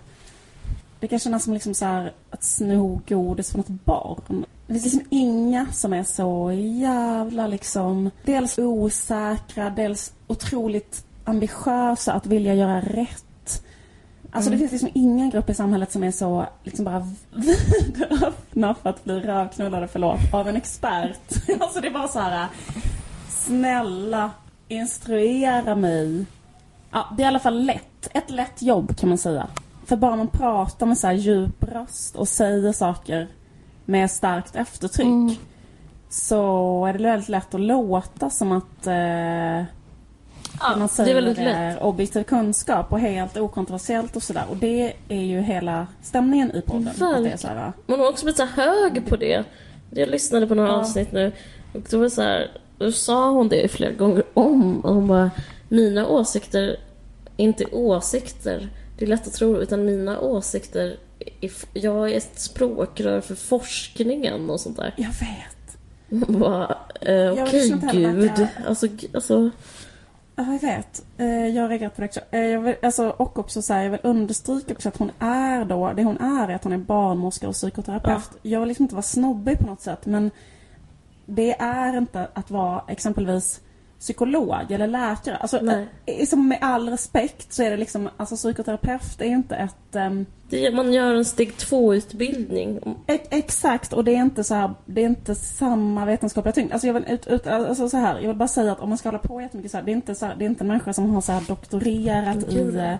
[0.99, 4.45] Det kan kännas som liksom så här att sno godis från ett barn.
[4.67, 6.51] Det finns liksom inga som är så
[6.81, 13.25] jävla liksom dels osäkra, dels otroligt ambitiösa att vilja göra rätt.
[14.31, 18.89] Alltså det finns liksom ingen grupp i samhället som är så liksom bara vidöppna för
[18.89, 21.19] att bli rövknullade, förlåt, av en expert.
[21.59, 22.47] Alltså det är bara så här
[23.29, 24.31] snälla,
[24.67, 26.25] instruera mig.
[26.91, 28.09] Ja, det är i alla fall lätt.
[28.13, 29.47] Ett lätt jobb kan man säga.
[29.85, 33.27] För bara man pratar med så här djup röst och säger saker
[33.85, 35.35] med starkt eftertryck Mm.
[36.09, 39.63] så är det väldigt lätt att låta som att eh,
[40.59, 41.47] det man Ja, det säger är väldigt lätt.
[41.77, 44.43] är objektiv kunskap och helt okontroversiellt och sådär.
[44.49, 46.89] Och det är ju hela stämningen i podden.
[46.97, 47.71] Det Verkligen.
[47.85, 49.43] Man har också blivit så hög på det.
[49.91, 50.75] Jag lyssnade på några Ja.
[50.75, 51.31] avsnitt nu
[51.73, 55.07] och då var det så här, då sa hon det flera gånger om och hon
[55.07, 55.31] bara
[55.69, 56.61] Mina åsikter
[57.37, 58.69] är inte åsikter.
[58.97, 60.97] Det är lätt att tro utan mina åsikter
[61.41, 64.93] är, jag är ett språkrör för forskningen och sånt där.
[64.97, 65.55] jag vet.
[66.29, 68.47] Man bara, eh, okej heller gud.
[68.67, 69.49] Alltså, alltså, Ja,
[70.43, 71.05] jag vet.
[71.17, 72.19] Eh, Jag har reagerat på det också.
[72.31, 75.65] Eh, Jag vill, alltså, och också så här, jag vill understryka också att hon är
[75.65, 78.29] då, det hon är är att hon är barnmorska och psykoterapeut.
[78.41, 80.31] Jag vill liksom inte vara snobbig på något sätt men
[81.25, 83.61] det är inte att vara exempelvis
[83.99, 85.35] psykolog eller läkare.
[85.37, 85.87] Alltså, Nej.
[86.05, 90.25] eh, som med all respekt så är det liksom, alltså psykoterapeut är inte ett ehm,
[90.49, 92.79] det, man gör en steg två-utbildning.
[93.07, 96.71] E- Exakt, och det är inte så här, det är inte samma vetenskapliga tyngd.
[96.71, 98.97] Alltså jag vill, ut, ut, alltså så här, jag vill bara säga att om man
[98.97, 100.67] ska hålla på jättemycket så här, det är inte, så här, det är inte en
[100.67, 102.75] människa som har så här doktorerat Gud.
[102.75, 102.95] i eh,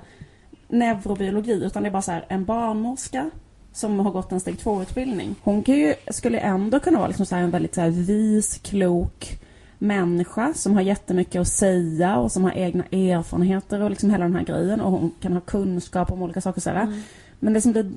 [0.68, 3.30] neurobiologi, utan det är bara så här, en barnmorska
[3.74, 5.36] som har gått en steg två-utbildning.
[5.44, 8.58] Hon kan ju, skulle ändå kunna vara liksom så här en väldigt så här vis,
[8.58, 9.40] klok
[9.80, 14.36] människa som har jättemycket att säga och som har egna erfarenheter och liksom hela den
[14.36, 16.62] här grejen och hon kan ha kunskap om olika saker.
[16.62, 16.70] Så.
[16.70, 17.02] Mm.
[17.40, 17.92] Men det som blir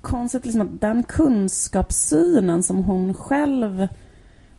[0.00, 3.88] konstigt liksom att den kunskapssynen som hon själv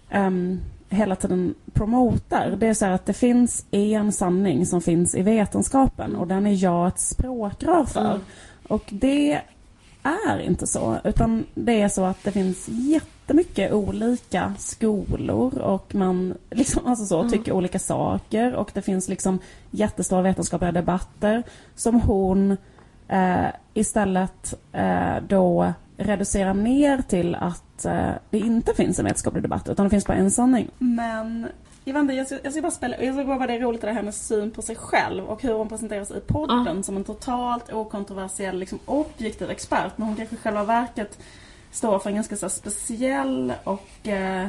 [0.10, 5.16] ehm, hela tiden promotar, det är så här att det finns en sanning som finns
[5.16, 8.12] i vetenskapen och den är jag ett språkrör för.
[8.12, 8.22] Mm.
[8.68, 9.42] Och det
[10.04, 16.34] är inte så, utan det är så att det finns jättemycket olika skolor och man
[16.52, 17.32] liksom, alltså så, Mm.
[17.32, 19.40] tycker olika saker och det finns liksom
[19.72, 21.44] jättestora vetenskapliga debatter
[21.76, 22.58] som hon
[23.08, 29.70] eh, istället eh, då reducerar ner till att eh, det inte finns en vetenskaplig debatt
[29.70, 30.70] utan det finns bara en sanning.
[30.78, 31.48] Men
[31.84, 33.82] jag vet inte, jag ska, jag ska bara spela, jag ska bara det är roligt
[33.82, 37.04] det här hennes syn på sig själv och hur hon presenteras i podden som en
[37.04, 39.92] totalt okontroversiell, liksom objektiv expert.
[39.96, 41.20] Men hon kanske i själva verket
[41.72, 44.48] står för en ganska så här, speciell och, eh,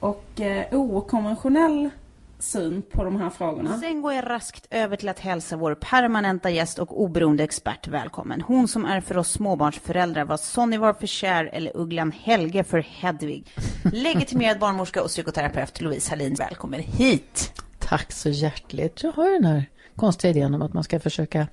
[0.00, 1.90] och eh, okonventionell
[2.38, 3.78] syn på de här frågorna.
[3.78, 8.40] Sen går jag raskt över till att hälsa vår permanenta gäst och oberoende expert välkommen.
[8.40, 12.78] Hon som är för oss småbarnsföräldrar vad Sonny var för kär eller ugglan Helge för
[12.78, 13.46] Hedvig.
[13.92, 17.52] Legitimerad barnmorska och psykoterapeut Louise Hallin, välkommen hit.
[17.78, 19.02] Tack så hjärtligt.
[19.02, 21.46] Jag har den här konstiga idén om att man ska försöka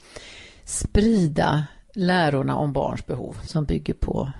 [0.65, 4.31] sprida lärorna om barns behov som bygger på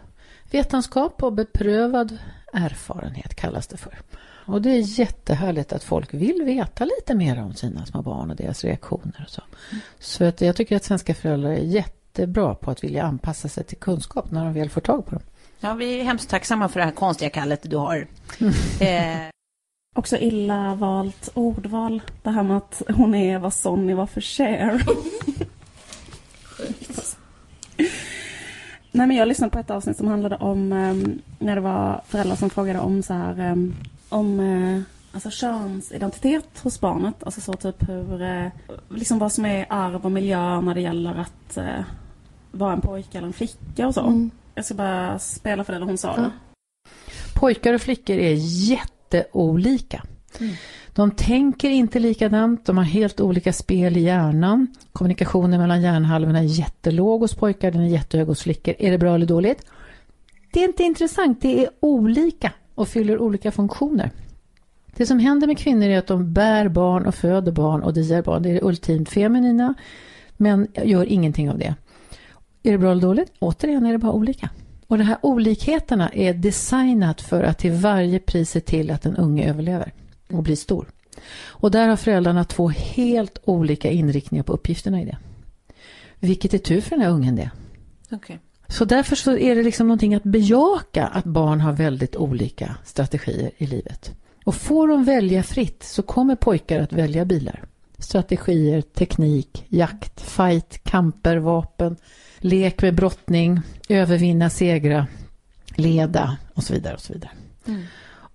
[0.51, 2.17] vetenskap och beprövad
[2.53, 3.99] erfarenhet kallas det för.
[4.45, 8.35] Och det är jättehärligt att folk vill veta lite mer om sina små barn och
[8.35, 9.41] deras reaktioner och så.
[9.99, 13.77] Så att jag tycker att svenska föräldrar är jättebra på att vilja anpassa sig till
[13.77, 15.23] kunskap när de väl får tag på dem.
[15.59, 18.07] Ja, vi är hemskt tacksamma för det här konstiga kallet du har.
[18.79, 19.17] Eh,
[19.95, 22.01] Också illa valt ordval.
[22.23, 24.83] Det här med att hon är vad Sonny var för Cher.
[28.91, 32.35] Nej men jag lyssnade på ett avsnitt som handlade om ehm, när det var föräldrar
[32.35, 33.75] som frågade om så här ehm,
[34.09, 37.23] om eh, alltså könsidentitet hos barnet.
[37.23, 38.47] Alltså så typ hur eh,
[38.89, 41.83] liksom vad som är arv och miljö när det gäller att eh,
[42.51, 44.01] vara en pojke eller en flicka och så.
[44.01, 44.31] Mm.
[44.55, 46.13] Jag ska bara spela för det hon sa.
[46.17, 46.31] Ja.
[47.33, 48.35] Pojkar och flickor är
[48.69, 50.03] jätteolika.
[50.39, 50.55] Mm.
[50.93, 54.67] De tänker inte likadant, de har helt olika spel i hjärnan.
[54.91, 58.75] Kommunikationen mellan hjärnhalvorna är jättelåg hos pojkar, den är jättehög hos flickor.
[58.79, 59.65] Är det bra eller dåligt?
[60.53, 64.11] Det är inte intressant, det är olika och fyller olika funktioner.
[64.95, 68.21] Det som händer med kvinnor är att de bär barn och föder barn och diar
[68.21, 68.43] barn.
[68.43, 69.73] Det är det ultimt feminina,
[70.37, 71.75] men gör ingenting av det.
[72.63, 73.31] Är det bra eller dåligt?
[73.39, 74.49] Återigen är det bara olika.
[74.87, 79.15] Och de här olikheterna är designat för att till varje pris se till att den
[79.15, 79.91] unge överlever
[80.31, 80.87] och blir stor.
[81.35, 85.17] Och där har föräldrarna två helt olika inriktningar på uppgifterna i det.
[86.19, 87.51] Vilket är tur för den här ungen det.
[88.11, 88.37] Okay.
[88.67, 93.51] Så därför så är det liksom någonting att bejaka att barn har väldigt olika strategier
[93.57, 94.15] i livet.
[94.45, 97.63] Och får de välja fritt så kommer pojkar att välja bilar.
[97.97, 101.95] Strategier, teknik, jakt, fight, kamper, vapen,
[102.37, 105.07] lek med brottning, övervinna, segra,
[105.75, 106.93] leda och så vidare.
[106.93, 107.31] Och så vidare.
[107.67, 107.83] Mm.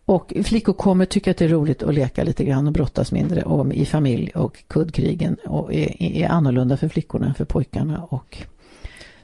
[0.05, 3.43] Och flickor kommer tycka att det är roligt att leka lite grann och brottas mindre
[3.43, 8.05] och i familj och kuddkrigen och är, är annorlunda för flickorna än för pojkarna.
[8.05, 8.43] Och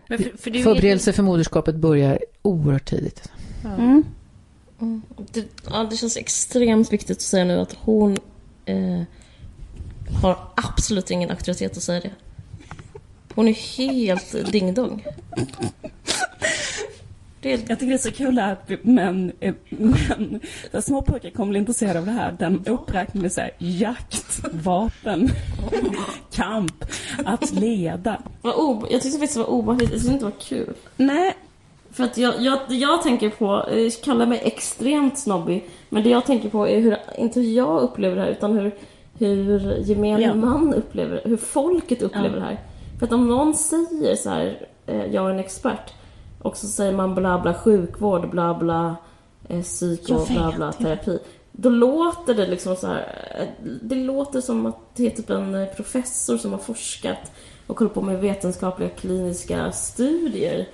[0.09, 3.31] för, för förberedelse för moderskapet börjar oerhört tidigt.
[3.65, 4.05] Mm.
[4.81, 5.03] Mm.
[5.33, 8.19] Det, ja, det känns extremt viktigt att säga nu att hon
[8.65, 9.03] eh,
[10.23, 12.11] har absolut ingen auktoritet att säga det.
[13.35, 15.05] Hon är helt dingdong.
[17.43, 20.41] Är, Jag tycker det är så kul att män, eh, män
[20.71, 22.37] där små pojkar kommer bli intresserade av det här.
[22.39, 25.31] Den uppräkningen är så här, jakt, vapen,
[26.33, 26.85] kamp,
[27.25, 28.23] att leda.
[28.45, 30.75] Vad o, jag tyckte faktiskt det var obehagligt, jag tyckte inte det var kul.
[30.97, 31.35] Nej,
[31.93, 36.03] För att jag, jag, det jag tänker på, eh, jag kallar mig extremt snobbig, men
[36.03, 38.73] det jag tänker på är hur, inte hur jag upplever det här, utan hur,
[39.19, 40.35] hur gemene Ja.
[40.35, 42.35] man upplever det, hur folket upplever Ja.
[42.35, 42.61] det här.
[42.99, 45.93] För att om någon säger så här, eh, jag är en expert,
[46.43, 48.97] och så säger man bla bla sjukvård, bla bla
[49.49, 51.19] eh, psyko, bla bla terapi.
[51.53, 53.47] Då låter det liksom så här, eh,
[53.83, 57.33] det låter som att det är typ en professor som har forskat
[57.67, 60.69] och håller på med vetenskapliga kliniska studier.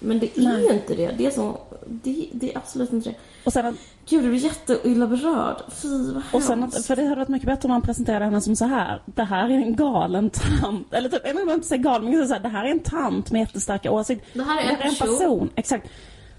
[0.00, 0.72] Men det är Nej.
[0.72, 1.10] inte det.
[1.18, 3.16] Det är, som, det, det är absolut inte det.
[3.44, 3.74] och sen, att-
[4.08, 5.56] Gud, du blir jätteilla berörd.
[5.72, 8.40] Fy, vad och sen att, för det hade varit mycket bättre om man presenterade henne
[8.40, 9.02] som så här.
[9.04, 10.94] Det här är en galen tant.
[10.94, 13.30] Eller typ, jag menar inte säga galen, men så här, det här är en tant
[13.32, 14.26] med jättestarka åsikter.
[14.38, 15.18] Det här är Det en här är en person.
[15.18, 15.88] person, exakt,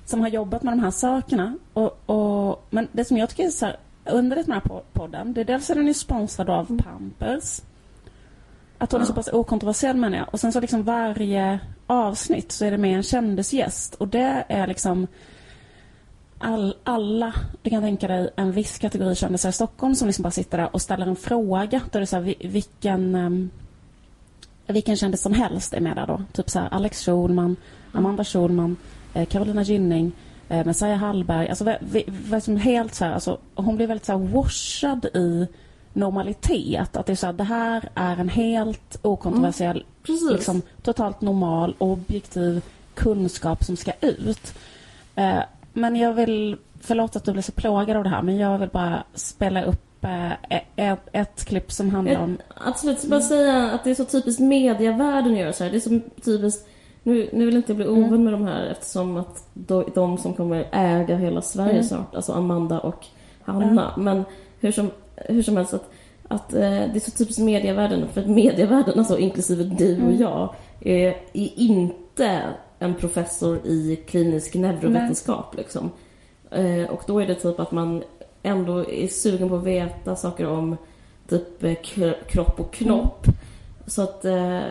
[0.05, 1.57] som har jobbat med de här sakerna.
[1.73, 3.77] Och, och, men det som jag tycker är så här
[4.11, 7.61] underligt med den här po- podden, det är dels är den ju sponsrad av Pampers.
[8.83, 10.27] Att hon är så pass okontroversiell menar jag.
[10.31, 13.95] Och sen så liksom varje avsnitt så är det med en kändisgäst.
[13.95, 15.07] Och det är liksom
[16.37, 20.31] all, alla, du kan tänka dig en viss kategori kändisar i Stockholm som liksom bara
[20.31, 21.81] sitter där och ställer en fråga.
[21.91, 23.49] Då är det så här, vi- vilken, ehm,
[24.67, 26.21] vilken kändis som helst är med där då.
[26.33, 27.55] Typ så här Alex Schulman,
[27.91, 28.77] Amanda Schulman,
[29.13, 30.11] eh, Carolina Gynning,
[30.49, 31.49] eh, Messiah Hallberg.
[31.49, 35.05] Alltså, vi, vi, vi, som helt så här, alltså, hon blir väldigt så här washad
[35.05, 35.47] i
[35.93, 36.97] normalitet.
[36.97, 40.31] Att det är så här, det här är en helt okontroversiell, Precis.
[40.31, 42.61] liksom, totalt normal, objektiv
[42.93, 44.53] kunskap som ska ut.
[45.15, 45.39] Eh,
[45.73, 48.69] men jag vill, förlåt att du blir så plågad av det här, men jag vill
[48.69, 50.31] bara spela upp eh,
[50.75, 52.37] ett, ett klipp som handlar om...
[52.55, 55.71] Absolut, jag ska bara säga att det är så typiskt medievärlden att göra så här.
[55.71, 56.67] Det är så typiskt...
[57.05, 58.23] Nu, nu vill inte jag bli ovän Mm.
[58.23, 61.83] med de här eftersom att de, de som kommer äga hela Sverige Mm.
[61.83, 63.05] snart, alltså Amanda och
[63.43, 63.93] Hanna.
[63.97, 64.25] Men
[64.59, 64.91] hur som,
[65.25, 65.91] hur som helst, att,
[66.27, 68.07] att eh, det är så typiskt medievärlden.
[68.07, 70.21] För att medievärlden, alltså inklusive du och Mm.
[70.21, 72.41] jag, är, är inte
[72.79, 75.55] en professor i klinisk neurovetenskap.
[75.57, 75.91] Liksom.
[76.51, 78.03] Eh, och då är det typ att man
[78.43, 80.77] ändå är sugen på att veta saker om
[81.29, 81.73] typ eh,
[82.27, 83.25] kropp och knopp.
[83.87, 84.61] Så, att, eh,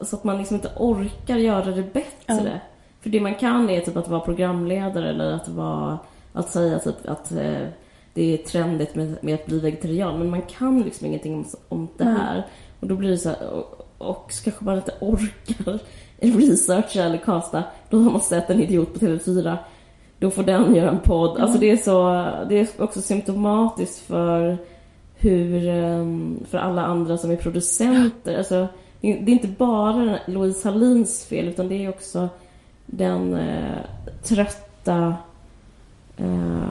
[0.00, 2.26] så att man liksom inte orkar göra det bättre.
[2.26, 2.60] Ja.
[3.00, 5.98] För det man kan är typ att vara programledare eller att vara
[6.32, 7.66] att säga typ att eh,
[8.14, 10.18] det är trendigt med, med att bli vegetarian.
[10.18, 12.46] Men man kan liksom ingenting om, om det här.
[12.80, 15.78] Och då blir det så här, och, och så kanske man inte orkar
[16.38, 17.62] researcha eller casta.
[17.90, 19.56] Då har man sett en idiot på TV4.
[20.18, 21.40] Då får den göra en podd.
[21.40, 22.10] Alltså det är så,
[22.48, 24.58] det är också symptomatiskt för
[25.14, 28.38] hur, ehm, för alla andra som är producenter.
[28.38, 28.68] Alltså
[29.00, 32.28] det är inte bara Louise Hallins fel utan det är också
[32.86, 33.78] den eh,
[34.24, 35.14] trötta
[36.20, 36.68] eh,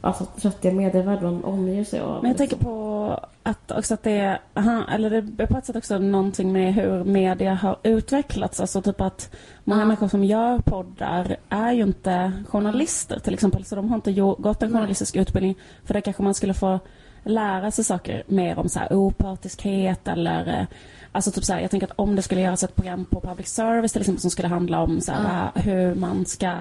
[0.00, 2.22] alltså tröttiga medievärld man omger sig av.
[2.22, 5.66] Men jag tänker på att också att det är, aha, eller det är på ett
[5.66, 8.60] sätt också någonting med hur media har utvecklats.
[8.60, 9.34] Alltså typ att
[9.64, 9.86] många Ja.
[9.86, 13.64] människor som gör poddar är ju inte journalister till exempel.
[13.64, 15.54] Så de har inte gått en journalistisk utbildning.
[15.84, 16.78] För det kanske man skulle få
[17.24, 20.66] lära sig saker mer om så här opartiskhet eller eh,
[21.14, 23.48] Alltså typ så här, jag tänker att om det skulle göras ett program på public
[23.48, 26.52] service till exempel som skulle handla om så här, hur man ska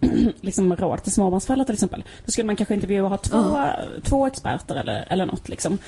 [0.40, 2.04] liksom råd till småbarnsföräldrar till exempel.
[2.24, 3.58] Då skulle man kanske intervjua och ha två,
[4.02, 5.78] två experter eller, eller något liksom.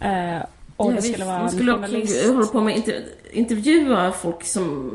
[0.00, 0.38] Eh,
[0.76, 1.08] och Ja, det visst.
[1.12, 3.02] skulle vara Man skulle också hålla på med att inter-
[3.32, 4.90] intervjua folk som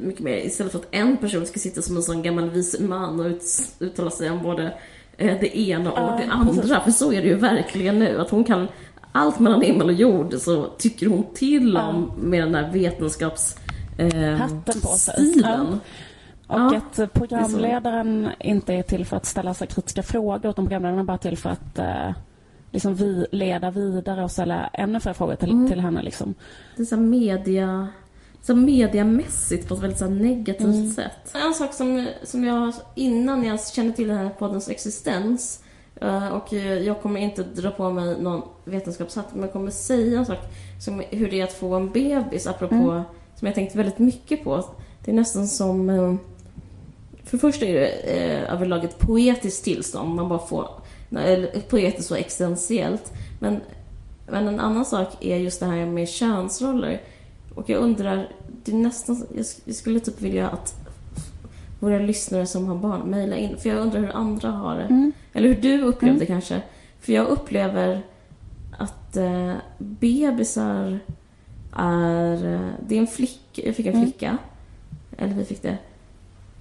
[0.00, 3.20] mycket mer istället för att en person ska sitta som en sån gammal vis man
[3.20, 3.42] och ut,
[3.78, 4.62] uttala sig om både
[5.16, 6.80] eh, det ena och Ja, det andra.
[6.80, 8.20] För så är det ju verkligen nu.
[8.20, 8.68] Att hon kan
[9.12, 11.88] allt mellan himmel och jord så tycker hon till Ja.
[11.88, 13.56] om med den där vetenskaps...
[13.98, 14.42] Eh.
[16.46, 20.98] Och Ja, att programledaren inte är till för att ställa sig kritiska frågor utan programledaren
[20.98, 22.10] är bara till för att eh,
[22.70, 25.68] liksom vi leda vidare och ställa ännu fler frågor till, Mm.
[25.68, 26.02] till henne.
[26.02, 26.34] Liksom.
[26.76, 27.88] Det är så här media,
[28.42, 30.90] så här mediamässigt på ett väldigt så här negativt Mm.
[30.90, 31.34] sätt.
[31.46, 35.67] En sak som, som jag, innan jag kände till den här poddens existens eh,
[36.32, 40.26] och eh, jag kommer inte dra på mig någon vetenskapshatt men jag kommer säga en
[40.26, 40.38] sak
[40.80, 43.02] som hur det är att få en bebis apropå Mm.
[43.34, 44.64] som jag tänkt väldigt mycket på.
[45.04, 46.14] Det är nästan som eh,
[47.24, 50.14] för det första är det eh, överlag ett poetiskt tillstånd.
[50.14, 50.68] Man bara får...
[51.10, 53.12] Eller poetiskt och existentiellt.
[53.40, 53.60] Men,
[54.26, 57.02] men en annan sak är just det här med könsroller.
[57.54, 58.28] Och jag undrar,
[58.64, 59.26] det är nästan...
[59.66, 60.74] Jag skulle typ vilja att
[61.80, 63.56] våra lyssnare som har barn mejla in.
[63.58, 64.82] För jag undrar hur andra har det.
[64.84, 65.12] Mm.
[65.32, 66.62] Eller hur du upplevde kanske.
[67.00, 68.02] För jag upplever
[68.78, 70.98] att eh, bebisar
[71.76, 72.54] är...
[72.54, 73.62] Eh, det är en flicka.
[73.66, 74.04] Jag fick en Mm.
[74.06, 74.38] flicka.
[75.18, 75.78] Eller vi fick det.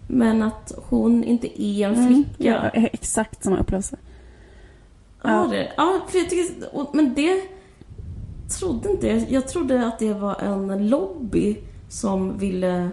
[0.07, 2.07] Men att hon inte är en Mm.
[2.07, 2.34] flicka.
[2.38, 3.97] Ja, eh, exakt samma upplevelse.
[5.24, 7.41] Ja, det, ja för jag tycker, men det
[8.59, 9.26] trodde inte jag.
[9.32, 11.57] Jag trodde att det var en lobby
[11.89, 12.89] som ville...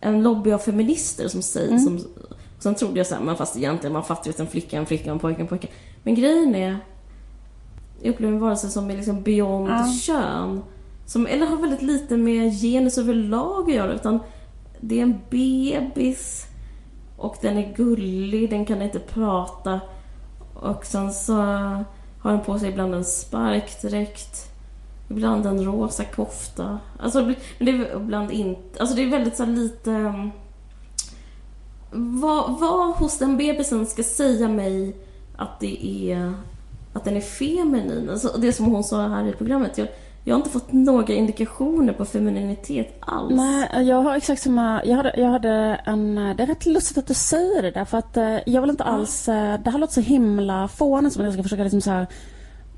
[0.00, 1.68] En lobby av feminister som säger...
[1.68, 1.80] Mm.
[1.80, 2.00] Som,
[2.58, 4.80] sen trodde jag så här, men fast egentligen man fattar ju att en flicka är
[4.80, 5.68] en flicka, en pojke en pojke.
[6.02, 6.78] Men grejen är...
[8.02, 9.92] Jag upplever en varelse som är liksom beyond Ja.
[10.02, 10.62] kön.
[11.06, 13.92] Som, eller har väldigt lite med genus överlag att göra.
[13.92, 14.20] Utan
[14.80, 16.46] det är en bebis
[17.16, 19.80] och den är gullig, den kan inte prata.
[20.54, 21.34] Och sen så
[22.20, 24.49] har den på sig ibland en sparkdräkt.
[25.10, 26.78] Ibland en rosa kofta.
[26.98, 28.80] Alltså, men det är ibland inte...
[28.80, 29.90] Alltså det är väldigt så lite...
[29.90, 30.30] um,
[31.92, 34.96] Vad, vad hos den bebisen ska säga mig
[35.36, 36.34] att det är...
[36.92, 38.10] Att den är feminin.
[38.10, 39.78] Alltså det som hon sa här i programmet.
[39.78, 39.88] Jag,
[40.24, 43.32] jag har inte fått några indikationer på femininitet alls.
[43.36, 44.84] Nej, jag har exakt samma...
[44.84, 45.50] Jag hade, jag hade
[45.84, 46.14] en...
[46.14, 48.84] Det är rätt lustigt att du säger det där för att eh, jag vill inte
[48.84, 49.28] alls...
[49.28, 52.06] eh, Det här låter så himla fånigt som att jag ska försöka liksom så här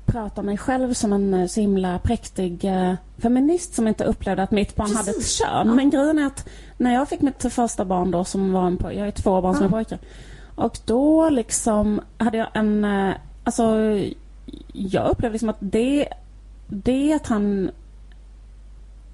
[0.05, 4.43] prata om mig själv som en eh, så himla präktig eh, feminist som inte upplevde
[4.43, 5.37] att mitt barn hade ett Precis.
[5.39, 5.67] kön.
[5.67, 5.73] Ja.
[5.73, 8.99] Men grejen är att när jag fick mitt första barn då som var en pojke,
[8.99, 9.99] jag är två barn som är pojkar.
[10.55, 13.63] Och då liksom hade jag en, eh, alltså
[14.73, 16.07] jag upplevde liksom att det,
[16.67, 17.71] det att han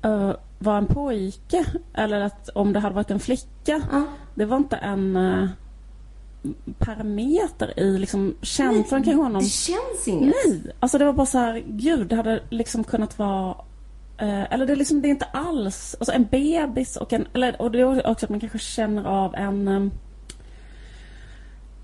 [0.01, 4.03] eh, var en pojke eller att om det hade varit en flicka, Ja.
[4.35, 5.49] det var inte en eh,
[6.77, 9.41] parameter i liksom känslan kring honom.
[9.41, 10.35] Det känns inget.
[10.45, 13.55] Nej, alltså det var bara så här, gud, det hade liksom kunnat vara
[14.17, 17.61] eh, eller det är liksom, det är inte alls, alltså en bebis och en, eller,
[17.61, 19.91] och det är också att man kanske känner av en eh,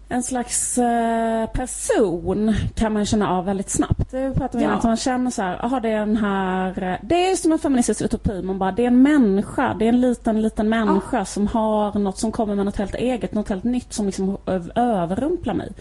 [0.09, 4.11] en slags eh, person kan man känna av väldigt snabbt.
[4.11, 4.77] Det pratar vi om Ja.
[4.77, 8.01] att man känner så här, det är den här, eh, det är som en feministisk
[8.01, 11.99] utopi, man bara, det är en människa, det är en liten, liten människa som har
[11.99, 14.37] något som kommer med något helt eget, något helt nytt som liksom
[14.75, 15.71] överrumplar mig.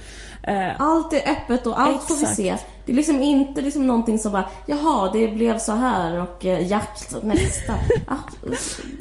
[0.43, 2.37] Eh, Allt är öppet och allt får vi Exakt.
[2.37, 2.57] se.
[2.87, 6.67] Det är liksom inte liksom någonting som bara, jaha, det blev så här och eh,
[6.67, 7.73] jakt nästa.
[8.07, 8.55] Ab-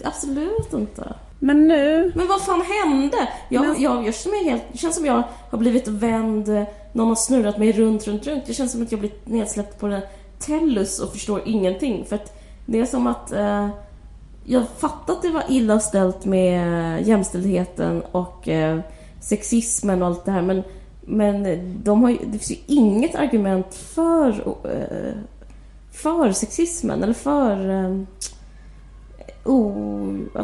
[0.03, 1.13] Absolut inte.
[1.43, 3.17] Men nu Men vad fan hände?
[3.49, 6.63] Jag, Men- jag, jag mig helt, det känns som jag har blivit vänd, eh,
[6.93, 8.45] någon har snurrat mig runt, runt, runt.
[8.45, 10.01] Det känns som att jag blivit nedsläppt på en
[10.39, 12.05] tellus och förstår ingenting.
[12.05, 13.69] För att det är som att eh,
[14.45, 18.79] jag fattar att det var illa ställt med jämställdheten och eh,
[19.21, 20.63] sexismen och allt det här men,
[21.01, 21.43] men
[21.83, 24.29] de har ju, det finns ju inget argument för,
[24.63, 25.15] eh,
[25.91, 28.01] för sexismen eller för eh,
[29.45, 29.63] o,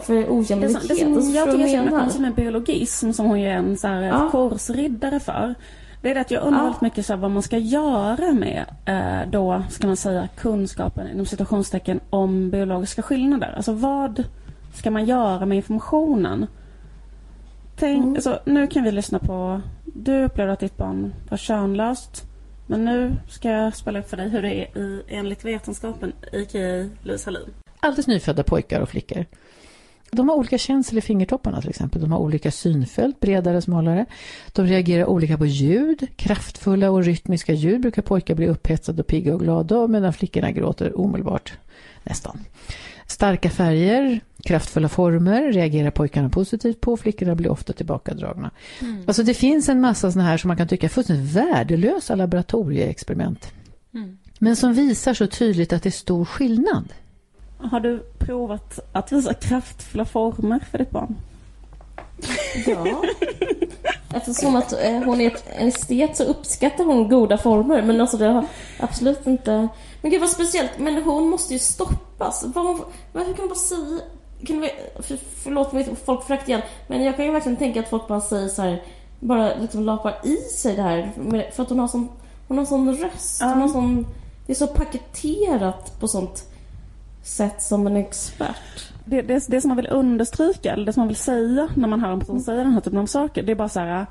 [0.02, 0.88] för Det som, ojämlikhet.
[0.88, 2.10] det som Alltså, jag förstår tycker är jag som, menar?
[2.10, 4.30] som är biologism, som hon ju är en så här, Ja.
[4.32, 5.56] kursriddare för.
[6.02, 6.64] Det är det att jag undrar Ja.
[6.64, 11.08] väldigt mycket så här, vad man ska göra med eh, då, ska man säga, kunskapen
[11.08, 13.54] inom situationstecken om biologiska skillnader.
[13.56, 14.24] Alltså vad
[14.74, 16.47] ska man göra med informationen?
[17.76, 18.16] Tänk, Mm.
[18.16, 22.24] alltså, nu kan vi lyssna på, du upplevde att ditt barn var könlöst.
[22.68, 26.89] Men nu ska jag spela upp för dig hur det är i, enligt vetenskapen, a.k.a.
[27.04, 27.50] Louise Hallin.
[27.80, 29.26] Alldeles nyfödda pojkar och flickor.
[30.12, 32.02] De har olika känsel i fingertopparna till exempel.
[32.02, 34.06] De har olika synfält, bredare, smalare.
[34.54, 36.08] De reagerar olika på ljud.
[36.16, 41.00] Kraftfulla och rytmiska ljud brukar pojkar bli upphetsade och pigga och glada medan flickorna gråter
[41.00, 41.54] omedelbart,
[42.04, 42.40] nästan.
[43.08, 48.52] Starka färger, kraftfulla former reagerar pojkarna positivt på, flickorna blir ofta tillbakadragna.
[49.08, 53.52] Alltså det finns en massa sådana här som man kan tycka är fullständigt värdelösa laboratorieexperiment.
[54.40, 56.94] Men som visar så tydligt att det är stor skillnad.
[57.62, 61.16] Har du provat att visa kraftfulla former för ditt barn?
[62.66, 63.03] Ja.
[64.14, 67.82] Eftersom att eh, hon är en estet så uppskattar hon goda former.
[67.82, 68.45] Men alltså det har
[68.80, 69.68] absolut inte...
[70.01, 70.72] Men gud vad speciellt.
[70.78, 72.43] Men hon måste ju stoppas.
[72.43, 72.80] Vad,
[73.14, 73.99] vad, hur kan man bara säga...
[74.45, 76.62] Kan vi, för, förlåt mig folkförakt igen.
[76.88, 78.84] Men jag kan ju verkligen tänka att folk bara säger så här...
[79.20, 81.12] Bara liksom lapar i sig det här.
[81.51, 82.10] För att hon har sån,
[82.47, 83.41] hon har sån röst.
[83.41, 84.07] Hon har sån,
[84.45, 86.49] det är så paketerat på sånt
[87.24, 88.92] sätt som en expert.
[89.06, 92.00] Det, det, det som man vill understryka, eller det som man vill säga när man
[92.00, 94.06] hör en person säga den här typen av saker, det är bara så här.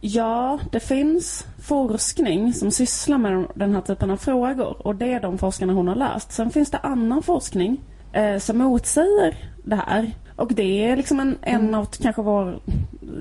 [0.00, 5.20] Ja, det finns forskning som sysslar med den här typen av frågor och det är
[5.20, 6.32] de forskarna hon har läst.
[6.32, 7.80] Sen finns det annan forskning
[8.12, 10.12] eh, som motsäger det här.
[10.36, 12.60] Och det är liksom en, en av kanske vår,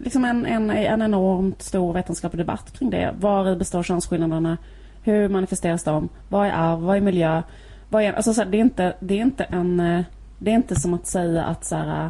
[0.03, 3.15] liksom en, en, en enormt stor vetenskaplig debatt kring det.
[3.19, 4.57] Var består könsskillnaderna?
[5.03, 6.09] Hur manifesteras de?
[6.29, 6.79] Vad är arv?
[6.79, 7.41] Vad är miljö?
[7.89, 9.79] Vad är, alltså så här, det, är inte, det är inte en...
[9.79, 10.01] eh,
[10.39, 12.09] Det är inte som att säga att så här,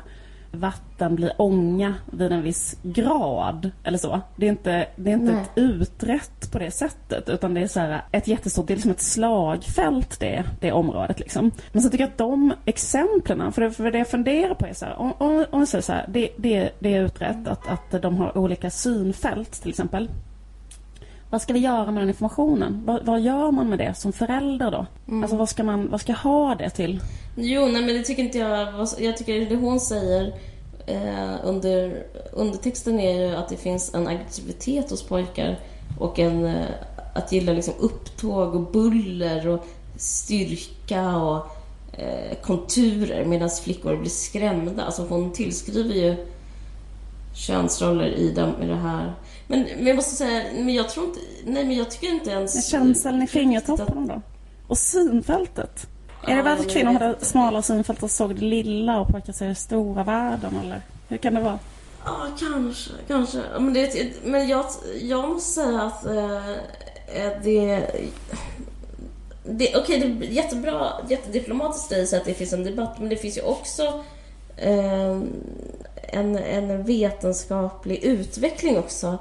[0.52, 4.22] vatten blir ånga vid en viss grad eller så.
[4.36, 5.42] Det är inte, det är inte Nej.
[5.42, 8.92] ett utrett på det sättet utan det är så här, ett jättestort, det är liksom
[8.92, 11.52] ett slagfält det, det området liksom.
[11.72, 14.74] Men så tycker jag att de exemplen, för det, för det jag funderar på är
[14.74, 18.18] så här, om, om, om så här, det, det, det är utrett att, att de
[18.18, 20.10] har olika synfält till exempel.
[21.30, 22.82] Vad ska vi göra med den informationen?
[22.86, 24.86] Vad, vad gör man med det som förälder då?
[25.22, 27.02] Alltså vad ska man vad ska ha det till?
[27.36, 28.88] Jo, nej men det tycker inte jag.
[29.00, 30.34] Jag tycker det hon säger
[30.86, 32.04] eh, under
[32.34, 35.60] undertexten är ju att det finns en aggressivitet hos pojkar
[36.00, 36.66] och en eh,
[37.14, 39.66] att gilla liksom upptåg och buller och
[39.98, 41.46] styrka och
[41.94, 44.84] eh, konturer medan flickor blir skrämda.
[44.84, 46.28] Alltså hon tillskriver ju
[47.34, 49.14] könsroller i, dem, i det här.
[49.52, 52.56] Men, men jag måste säga, men jag tror inte, nej men jag tycker inte ens...
[52.56, 54.22] Med känseln i fingertopparna då?
[54.68, 55.88] Och synfältet?
[56.28, 59.54] Är det bara att kvinnor hade smala synfält och såg det lilla och pojkar ser
[59.54, 60.82] stora världen eller?
[61.08, 61.60] Hur kan det vara?
[62.06, 62.92] Ja, kanske.
[63.08, 63.42] kanske.
[63.60, 64.66] Men, det, men jag,
[65.02, 67.92] jag måste säga att eh, det...
[69.44, 73.16] det Okej, det är jättebra, jättediplomatiskt i sig att det finns en debatt, men det
[73.16, 74.04] finns ju också
[74.58, 75.20] eh,
[76.14, 79.18] en, en vetenskaplig utveckling också.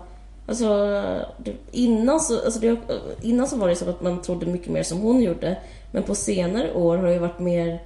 [0.48, 0.66] Alltså,
[1.38, 2.76] det, innan, så, alltså det,
[3.22, 5.56] innan så var det så att man trodde mycket mer som hon gjorde,
[5.92, 7.82] men på senare år har det varit mer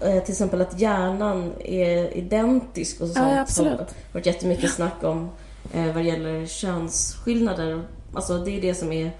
[0.00, 3.38] eh, till exempel att hjärnan är identisk och Ja, sånt.
[3.38, 3.72] absolut.
[3.78, 5.30] Det har varit jättemycket snack om
[5.74, 7.82] eh, vad gäller könsskillnader.
[8.14, 9.10] Alltså det är det som är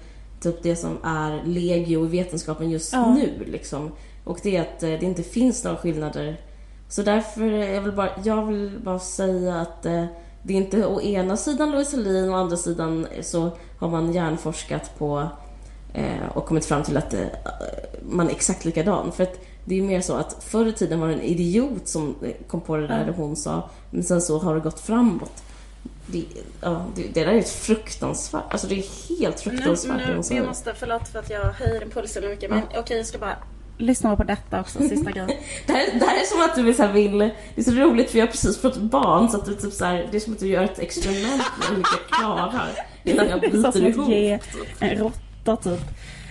[0.41, 3.13] typ det som är legio i vetenskapen just Ja.
[3.15, 3.45] nu.
[3.51, 3.91] Liksom.
[4.23, 6.41] Och det är att eh, det inte finns några skillnader.
[6.89, 9.85] Så därför, jag vill bara, jag vill bara säga att
[10.43, 14.13] det är inte å ena sidan Louise Hallin och å andra sidan så har man
[14.13, 15.29] hjärnforskat på
[15.93, 17.27] eh, och kommit fram till att eh,
[18.01, 19.11] man är exakt likadan.
[19.11, 22.15] För att det är mer så att förr i tiden var det en idiot som
[22.21, 23.13] eh, kom på det där Ja.
[23.17, 25.43] hon sa, men sen så har det gått framåt.
[26.07, 26.25] Det,
[26.61, 30.47] ja, det, det där är ett fruktansvärt, alltså det är helt fruktansvärt det hon säger.
[30.47, 33.37] måste, förlåt för att jag höjer din puls så mycket men okej jag ska bara
[33.83, 35.29] lyssna på detta också, sista grejen.
[35.67, 37.17] Det här, det här är som att du är så vill...
[37.19, 39.85] Det är så roligt för jag har precis fått barn så att du typ så
[39.85, 42.69] här, det är som att du gör ett experiment med hur mycket jag klarar
[43.03, 44.09] innan jag Så biter som ihop.
[44.09, 44.39] ge
[44.79, 45.81] en råtta typ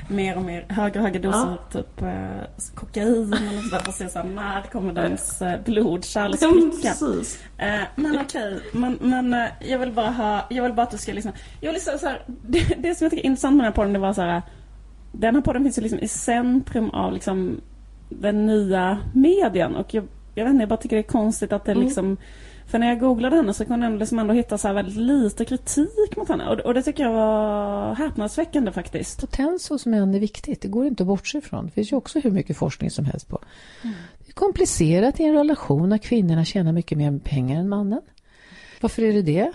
[0.08, 4.08] mer och mer, högre och högre doser typ eh, kokain eller sådär för att se
[4.08, 6.88] såhär, när kommer dens eh, blodkärl Ja, spricka?
[6.88, 7.40] precis.
[7.58, 10.98] Eh, men okej, men, men eh, jag vill bara ha, jag vill bara att du
[10.98, 11.32] ska lyssna.
[11.60, 13.76] Jag vill säga så här, det, det som jag tycker är intressant med den här
[13.76, 14.42] podden det var så här.
[15.12, 17.60] Den här podden finns ju liksom i centrum av liksom
[18.08, 20.04] den nya medien och jag,
[20.34, 21.84] jag vet inte, jag bara tycker det är konstigt att det Mm.
[21.84, 22.16] liksom
[22.66, 26.16] för när jag googlade henne så kunde jag liksom ändå hitta så väldigt lite kritik
[26.16, 29.20] mot henne och, och det tycker jag var häpnadsväckande faktiskt.
[29.20, 30.60] Potens hos män är viktigt.
[30.60, 31.66] Det går inte att bortse ifrån.
[31.66, 33.38] Det finns ju också hur mycket forskning som helst på.
[34.18, 38.02] Det är komplicerat i en relation när kvinnorna tjänar mycket mer pengar än mannen.
[38.80, 39.52] Varför är det det?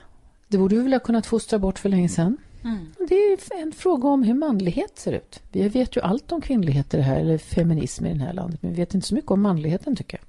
[0.48, 2.38] Det borde vi väl ha kunnat fostra bort för länge sedan.
[2.64, 2.94] Mm.
[3.08, 5.40] Det är en fråga om hur manlighet ser ut.
[5.52, 8.62] Vi vet ju allt om kvinnlighet i det här, eller feminism i det här landet,
[8.62, 10.26] men vi vet inte så mycket om manligheten tycker jag.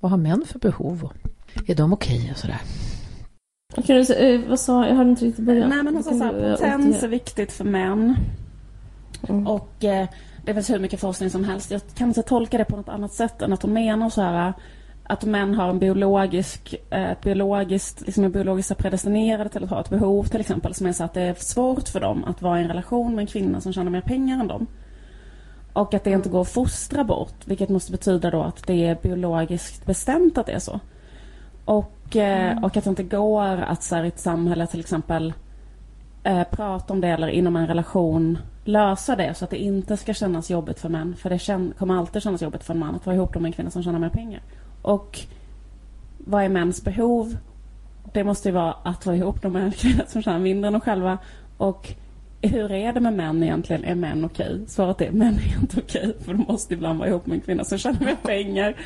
[0.00, 1.08] Vad har män för behov?
[1.66, 2.60] Är de okej och sådär?
[4.04, 4.94] Säga, eh, vad sa jag?
[4.94, 5.68] hörde inte riktigt början.
[5.68, 8.16] Nej men alltså så här, potens är viktigt för män.
[9.28, 9.46] Mm.
[9.46, 10.08] Och eh,
[10.44, 11.70] det finns hur mycket forskning som helst.
[11.70, 14.52] Jag kan inte tolka det på något annat sätt än att hon menar så här
[15.06, 19.80] att män har en biologisk, eh, ett biologiskt, liksom är biologiskt predestinerade till att ha
[19.80, 22.60] ett behov till exempel som är så att det är svårt för dem att vara
[22.60, 24.66] i en relation med en kvinna som tjänar mer pengar än dem.
[25.72, 28.94] Och att det inte går att fostra bort, vilket måste betyda då att det är
[29.02, 30.80] biologiskt bestämt att det är så.
[31.64, 35.32] Och, eh, och att det inte går att så här, i ett samhälle till exempel
[36.22, 40.14] eh, prata om det eller inom en relation lösa det så att det inte ska
[40.14, 41.16] kännas jobbigt för män.
[41.16, 43.70] För det kommer alltid kännas jobbigt för en man att vara ihop med en kvinna
[43.70, 44.42] som tjänar mer pengar.
[44.84, 45.20] Och
[46.18, 47.36] vad är mäns behov?
[48.12, 51.18] Det måste ju vara att vara ihop en kvinna som tjänar mindre än de själva.
[51.56, 51.92] Och
[52.42, 53.84] hur är det med män egentligen?
[53.84, 54.60] Är män okej?
[54.66, 56.16] Svaret är män är inte okej.
[56.24, 58.76] För de måste ibland vara ihop med en kvinna som tjänar mer pengar.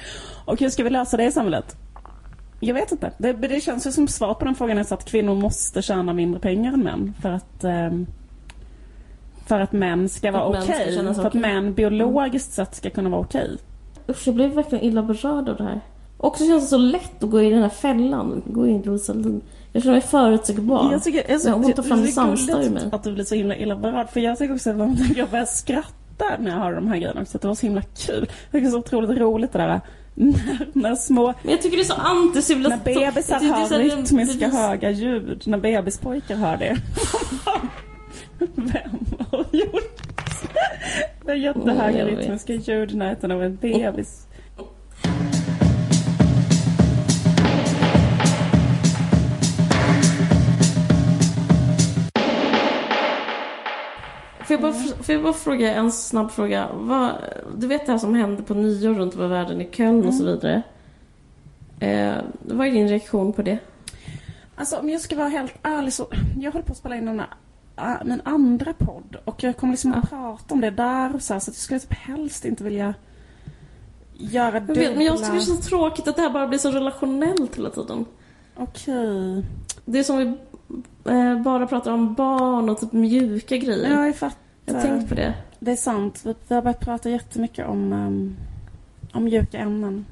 [0.44, 1.76] Och hur ska vi lösa det i samhället?
[2.60, 3.12] Jag vet inte.
[3.18, 6.12] Det, det känns ju som svar på den frågan är så att kvinnor måste tjäna
[6.12, 7.14] mindre pengar än män.
[7.20, 8.06] För att, ehm,
[9.46, 10.94] för att män ska vara män okej.
[10.94, 13.58] sig För att män biologiskt sett ska kunna vara okej.
[14.08, 15.80] Usch, jag blev verkligen illa berörd av det här.
[16.16, 18.42] Och så känns det så lätt att gå i den här fällan.
[18.46, 19.40] Gå in i Rosalind.
[19.72, 20.92] Jag känner mig förutsägbar.
[20.92, 22.88] Jag tycker, jag, Ja, hon tar fram det är Sandstad ur mig.
[22.92, 24.10] Att du blir så himla illa berörd.
[24.10, 24.76] För jag tycker också att
[25.16, 27.38] jag börjar skratta när jag hör de här grejerna också.
[27.38, 28.30] Att det var så himla kul.
[28.50, 29.80] Det är så otroligt roligt det där.
[30.14, 32.96] När, när små Men jag tycker det är så anticivilisatorisk.
[32.96, 36.76] När bebisar hör rytmiska höga ljud, när bebispojkar hör det.
[38.38, 39.98] Vem har gjort
[41.32, 41.38] det?
[41.38, 42.18] Jättehöga jag vet.
[42.18, 44.24] rytmiska ljud i närheten av en bebis.
[54.48, 56.68] Får jag, bara, får jag bara fråga en snabb fråga?
[56.74, 57.10] Vad,
[57.56, 60.14] du vet det här som hände på nyår runt om i världen i Köln och
[60.14, 60.62] så vidare.
[61.80, 63.58] Eh, vad är din reaktion på det?
[64.54, 66.06] Alltså om jag ska vara helt ärlig så,
[66.40, 67.28] jag håller på att spela in den här,
[68.04, 71.40] min andra podd och jag kommer liksom att prata om det där och så, här,
[71.40, 72.94] så att jag skulle typ helst inte vilja
[74.18, 74.90] göra dubbla...
[74.94, 77.70] men jag tycker det är så tråkigt att det här bara blir så relationellt hela
[77.70, 78.04] tiden.
[78.56, 79.44] Okej.
[79.84, 80.24] Det är som vi
[81.12, 83.92] eh, bara pratar om barn och typ mjuka grejer.
[83.92, 84.38] Ja, jag fattar.
[84.64, 85.34] jag har tänkt på det.
[85.58, 86.20] Det är sant.
[86.48, 88.36] Vi har börjat prata jättemycket om, um,
[89.12, 90.06] om mjuka ämnen.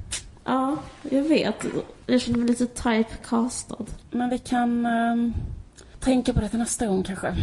[0.44, 0.76] Ja,
[1.10, 1.66] jag vet.
[2.06, 3.84] Jag känner mig lite typecastad.
[4.10, 5.34] Men vi kan ehm,
[6.06, 7.34] tänka på det till nästa gång kanske.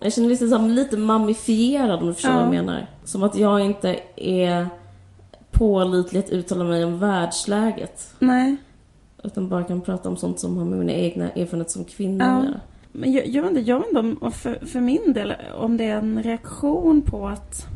[0.00, 2.36] Jag känner mig liksom lite mammifierad om du förstår Ja.
[2.36, 2.86] vad jag menar.
[3.04, 4.68] Som att jag inte är
[5.50, 8.14] pålitlig att uttala mig om världsläget.
[8.18, 8.56] Nej.
[9.24, 12.30] Utan bara kan prata om sånt som har med mina egna erfarenheter som kvinna Ja.
[12.38, 12.60] att göra.
[12.92, 15.84] Men jag, jag vet inte, jag vet inte om, för, för min del, om det
[15.84, 17.66] är en reaktion på att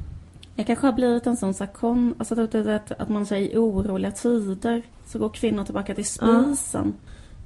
[0.54, 3.50] jag kanske har blivit en sån så här kon, alltså att, att, att man säger
[3.54, 6.94] i oroliga tider så går kvinnor tillbaka till spisen.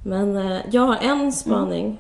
[0.04, 1.98] Men eh, jag har en spaning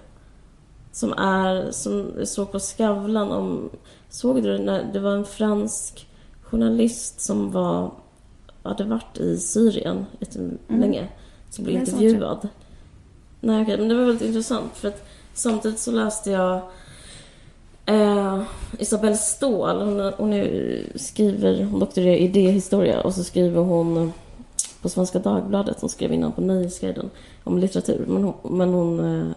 [0.94, 3.70] som är, som såg på Skavlan om,
[4.08, 6.06] såg du när det var en fransk
[6.42, 7.90] journalist som var,
[8.62, 11.08] hade varit i Syrien jättelänge,
[11.50, 12.48] som blev Det är sant, intervjuad.
[13.40, 16.60] Nej okej, men det var väldigt intressant för att samtidigt så läste jag
[17.86, 18.42] eh,
[18.78, 24.12] Isabelle Ståhl, hon, hon är, skriver, hon doktorerar i idéhistoria och så skriver hon
[24.82, 27.10] på Svenska Dagbladet, hon skrev innan på Nöjesguiden
[27.44, 28.04] om litteratur.
[28.08, 29.32] Men hon, men hon, eh,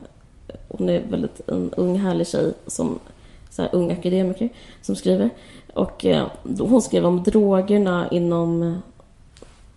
[0.67, 2.99] hon är väldigt en ung härlig tjej som
[3.49, 4.49] så här, ung akademiker
[4.81, 5.29] som skriver.
[5.73, 6.27] Och eh,
[6.59, 8.77] hon skrev om drogerna inom eh,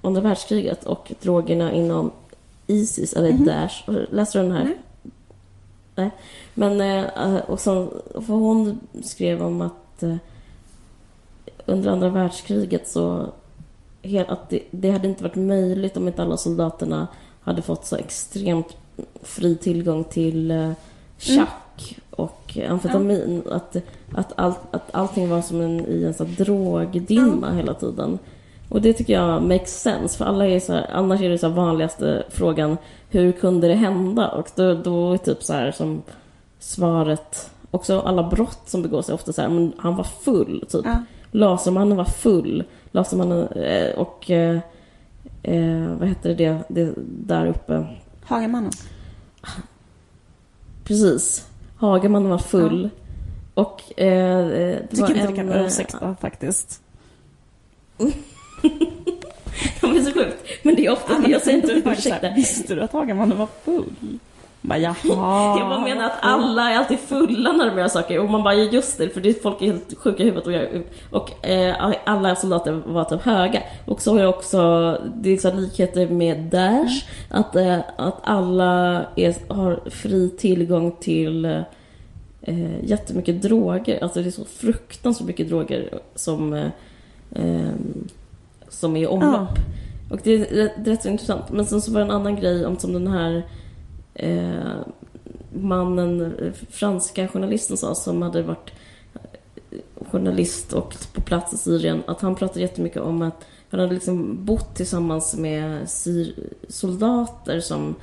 [0.03, 2.11] andra världskriget och drogerna inom
[2.67, 3.91] Isis, eller Daesh.
[4.11, 4.65] Läste du den här?
[4.65, 4.79] Nej.
[5.95, 6.11] Nej.
[6.55, 10.17] Men, eh, och så, för hon skrev om att eh,
[11.67, 13.33] under andra världskriget så
[14.29, 17.09] att det, det hade inte varit möjligt om inte alla soldaterna
[17.41, 18.77] hade fått så extremt
[19.23, 20.73] fri tillgång till eh,
[21.19, 23.43] chack och amfetamin.
[23.51, 23.77] Att,
[24.15, 28.19] att, allt, att allting var som en, i en sån drogdimma hela tiden.
[28.69, 31.49] Och det tycker jag makes sense, för alla är så här, annars är det så
[31.49, 32.77] vanligaste frågan
[33.09, 34.29] hur kunde det hända?
[34.29, 36.03] Och då, då är typ så här som
[36.59, 40.85] svaret, också alla brott som begås är ofta så här, men han var full typ.
[40.85, 41.03] Ja.
[41.31, 42.65] Lasermannen var full.
[42.91, 44.59] Lasermannen eh, och eh,
[45.43, 47.87] eh, vad heter det, det där uppe?
[48.31, 48.73] Hagamannen.
[50.85, 51.47] Precis.
[51.77, 52.91] Hagamannen var full.
[53.55, 55.27] Och eh, det Tycker var inte en...
[55.31, 56.83] det kan eh, ursäkta faktiskt.
[59.83, 60.37] Ja, men det är så sjukt.
[60.63, 62.31] Men det är ofta, jag säger inte ursäkta.
[62.31, 64.19] Visste du att Hagamannen var full?
[64.63, 64.95] Bara, jaha.
[65.59, 68.55] Jag bara menar att alla är alltid fulla när de gör saker och man bara,
[68.55, 71.93] ja, just det, för det, folk är helt sjuka i huvudet och, jag, och eh,
[72.05, 73.63] alla soldater var typ höga.
[73.85, 74.59] Och så är det också,
[75.15, 81.45] det är så likheter med Daesh, att, eh, att alla är, har fri tillgång till
[82.43, 83.99] eh, jättemycket droger.
[84.03, 86.67] Alltså det är så fruktansvärt mycket droger som, eh,
[87.33, 87.73] eh,
[88.69, 89.49] som är i omlopp.
[90.11, 91.51] Och det är, rätt- det är rätt så intressant.
[91.51, 93.43] Men sen så var det en annan grej om som den här
[94.21, 94.77] eh,
[95.53, 96.35] mannen,
[96.71, 98.73] franska journalisten sa, som hade varit
[99.71, 99.79] eh,
[100.11, 104.45] journalist och på plats i Syrien, att han pratade jättemycket om att han hade liksom
[104.45, 107.95] bott tillsammans med syr- soldater som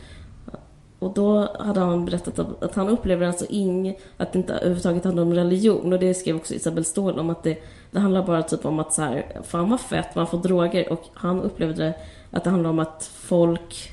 [0.99, 5.03] och då hade han berättat att, att han upplever alltså ing, att det inte överhuvudtaget
[5.03, 5.93] handlar om religion.
[5.93, 7.57] Och det skrev också Isabel Ståhl om att det,
[7.91, 10.91] det handlar bara typ om att så här, fan vad fett, man får droger.
[10.91, 11.93] Och han upplevde
[12.31, 13.91] att det handlar om att folk,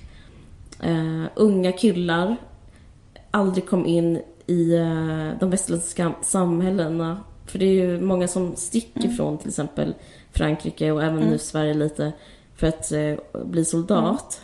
[0.84, 2.36] eh, unga killar,
[3.30, 7.20] aldrig kom in i eh, de västerländska samhällena.
[7.46, 9.94] För det är ju många som sticker från till exempel
[10.32, 12.12] Frankrike och även nu Sverige lite
[12.56, 14.42] för att eh, bli soldat.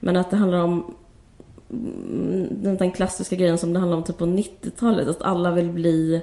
[0.00, 0.94] Men att det handlar om
[1.70, 5.08] mm, den, den klassiska grejen som det handlar om typ på 90-talet.
[5.08, 6.22] Att alla vill bli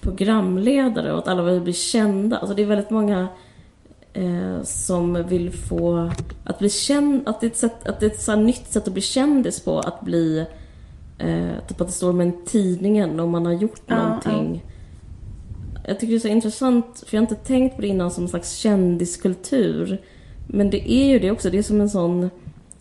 [0.00, 2.38] programledare och att alla vill bli kända.
[2.38, 3.28] Alltså det är väldigt många
[4.16, 6.10] eh, som vill få...
[6.44, 8.88] Att bli känd, att det är ett, sätt, att det är ett så nytt sätt
[8.88, 9.78] att bli kändis på.
[9.78, 10.46] Att bli...
[11.18, 14.64] Eh, typ att det står med en tidningen om man har gjort Ja, någonting.
[15.86, 18.24] Jag tycker det är så intressant, för jag har inte tänkt på det innan som
[18.24, 20.00] en slags kändiskultur.
[20.46, 22.30] Men det är ju det också, det är som en sån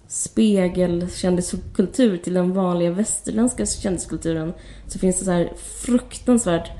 [0.07, 4.53] spegelkändiskultur till den vanliga västerländska kändiskulturen.
[4.87, 6.71] Så finns det så här fruktansvärt,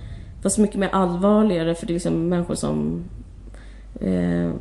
[0.43, 3.03] fast mycket mer allvarligare för det är liksom människor som
[4.02, 4.52] eh,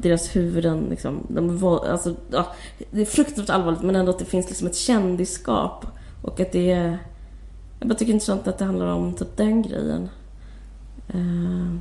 [0.00, 2.46] deras huvuden liksom, de alltså, ja,
[2.90, 5.86] det är fruktansvärt allvarligt men ändå att det finns liksom ett kändisskap
[6.22, 6.98] och att det är
[7.82, 10.08] jag bara tycker det är intressant att det handlar om typ den grejen.
[11.08, 11.76] Eh,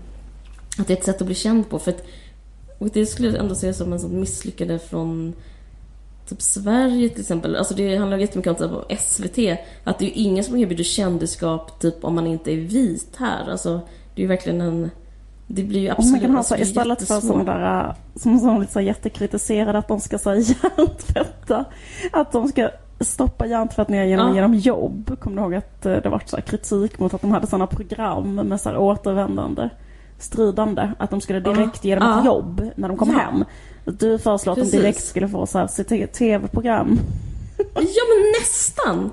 [0.77, 1.79] att det är ett sätt att bli känd på.
[1.79, 2.03] För att,
[2.77, 5.33] och det skulle jag ändå se som en sån misslyckande från
[6.29, 7.55] typ Sverige till exempel.
[7.55, 9.37] Alltså det handlar jättemycket om typ, SVT.
[9.83, 13.49] Att det är ju ingen som erbjuder kändisskap typ om man inte är vit här.
[13.49, 13.81] Alltså
[14.15, 14.89] det är ju verkligen en...
[15.53, 16.21] Det blir ju absolut...
[16.21, 19.87] kan ha alltså, så är istället för sådana där äh, som som så jättekritiserade att
[19.87, 20.35] de ska säga
[20.77, 21.65] hjärntvätta.
[22.11, 24.35] Att de ska stoppa hjärntvättningar genom, Ja.
[24.35, 25.19] genom jobb.
[25.19, 28.35] Kommer du ihåg att eh, det var så kritik mot att de hade sådana program
[28.35, 29.69] med så här återvändande
[30.19, 30.91] stridande.
[30.99, 32.25] Att de skulle direkt ge dem ett Ja.
[32.25, 33.17] jobb när de kom Ja.
[33.17, 33.45] hem.
[33.85, 34.71] Du föreslår att Precis.
[34.73, 36.99] de direkt skulle få så här se- tv-program.
[37.75, 39.11] Ja men nästan!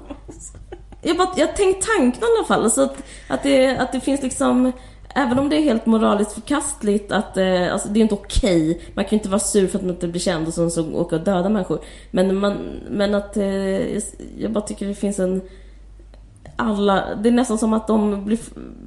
[1.03, 2.65] Jag bara, jag har tänkt tanken i alla fall.
[2.65, 2.97] Alltså att,
[3.29, 4.73] att, det, att det finns liksom
[5.15, 8.81] Även om det är helt moraliskt förkastligt att eh, alltså det är inte okej.
[8.95, 10.93] Man kan ju inte vara sur för att man inte blir känd och sen så
[10.95, 11.81] åka och döda människor.
[12.11, 12.57] Men, man,
[12.91, 13.45] men att eh,
[14.39, 15.41] jag bara tycker det finns en
[16.57, 18.39] alla, det är nästan som att de blir,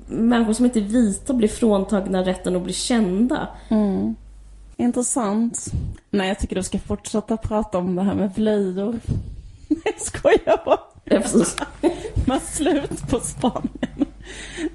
[0.07, 3.47] människor som inte är vita blir fråntagna rätten att bli kända.
[4.77, 5.65] Intressant.
[6.09, 8.99] Nej, jag tycker du ska fortsätta prata om det här med blöjor.
[9.83, 10.79] Jag skojar bara.
[11.03, 11.55] Ja, precis.
[12.27, 14.05] Men slut på Spanien.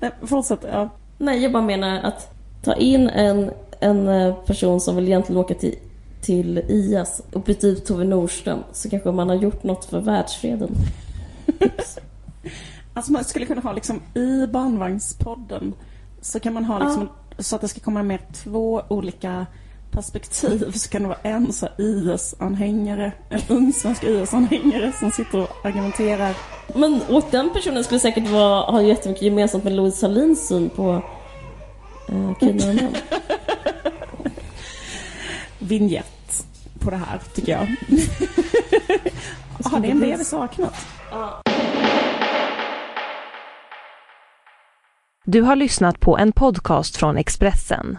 [0.01, 0.65] Nej, fortsätt.
[0.73, 0.91] Ja.
[1.19, 3.51] Nej, jag bara menar att ta in en,
[3.81, 5.75] en eh, person som vill egentligen åka till,
[6.21, 10.71] till IAS och byta ut Tove Nordström så kanske man har gjort något för världsfreden.
[12.95, 15.75] Alltså man skulle kunna ha liksom i barnvagnspodden
[16.21, 17.09] så kan man ha liksom
[17.39, 19.47] så att det ska komma med två olika
[19.97, 25.67] perspektiv så kan det vara en så IS-anhängare, en ung svensk IS-anhängare som sitter och
[25.67, 26.35] argumenterar.
[26.75, 31.03] Men och den personen skulle säkert vara, ha jättemycket gemensamt med Louise Salins syn på
[32.09, 32.97] eh, kvinnor och män.
[35.59, 36.47] Vignett
[36.81, 37.67] på det här tycker jag.
[39.65, 40.75] Jaha, det är en det vi saknat.
[45.25, 47.99] Du har lyssnat på en podcast från Expressen.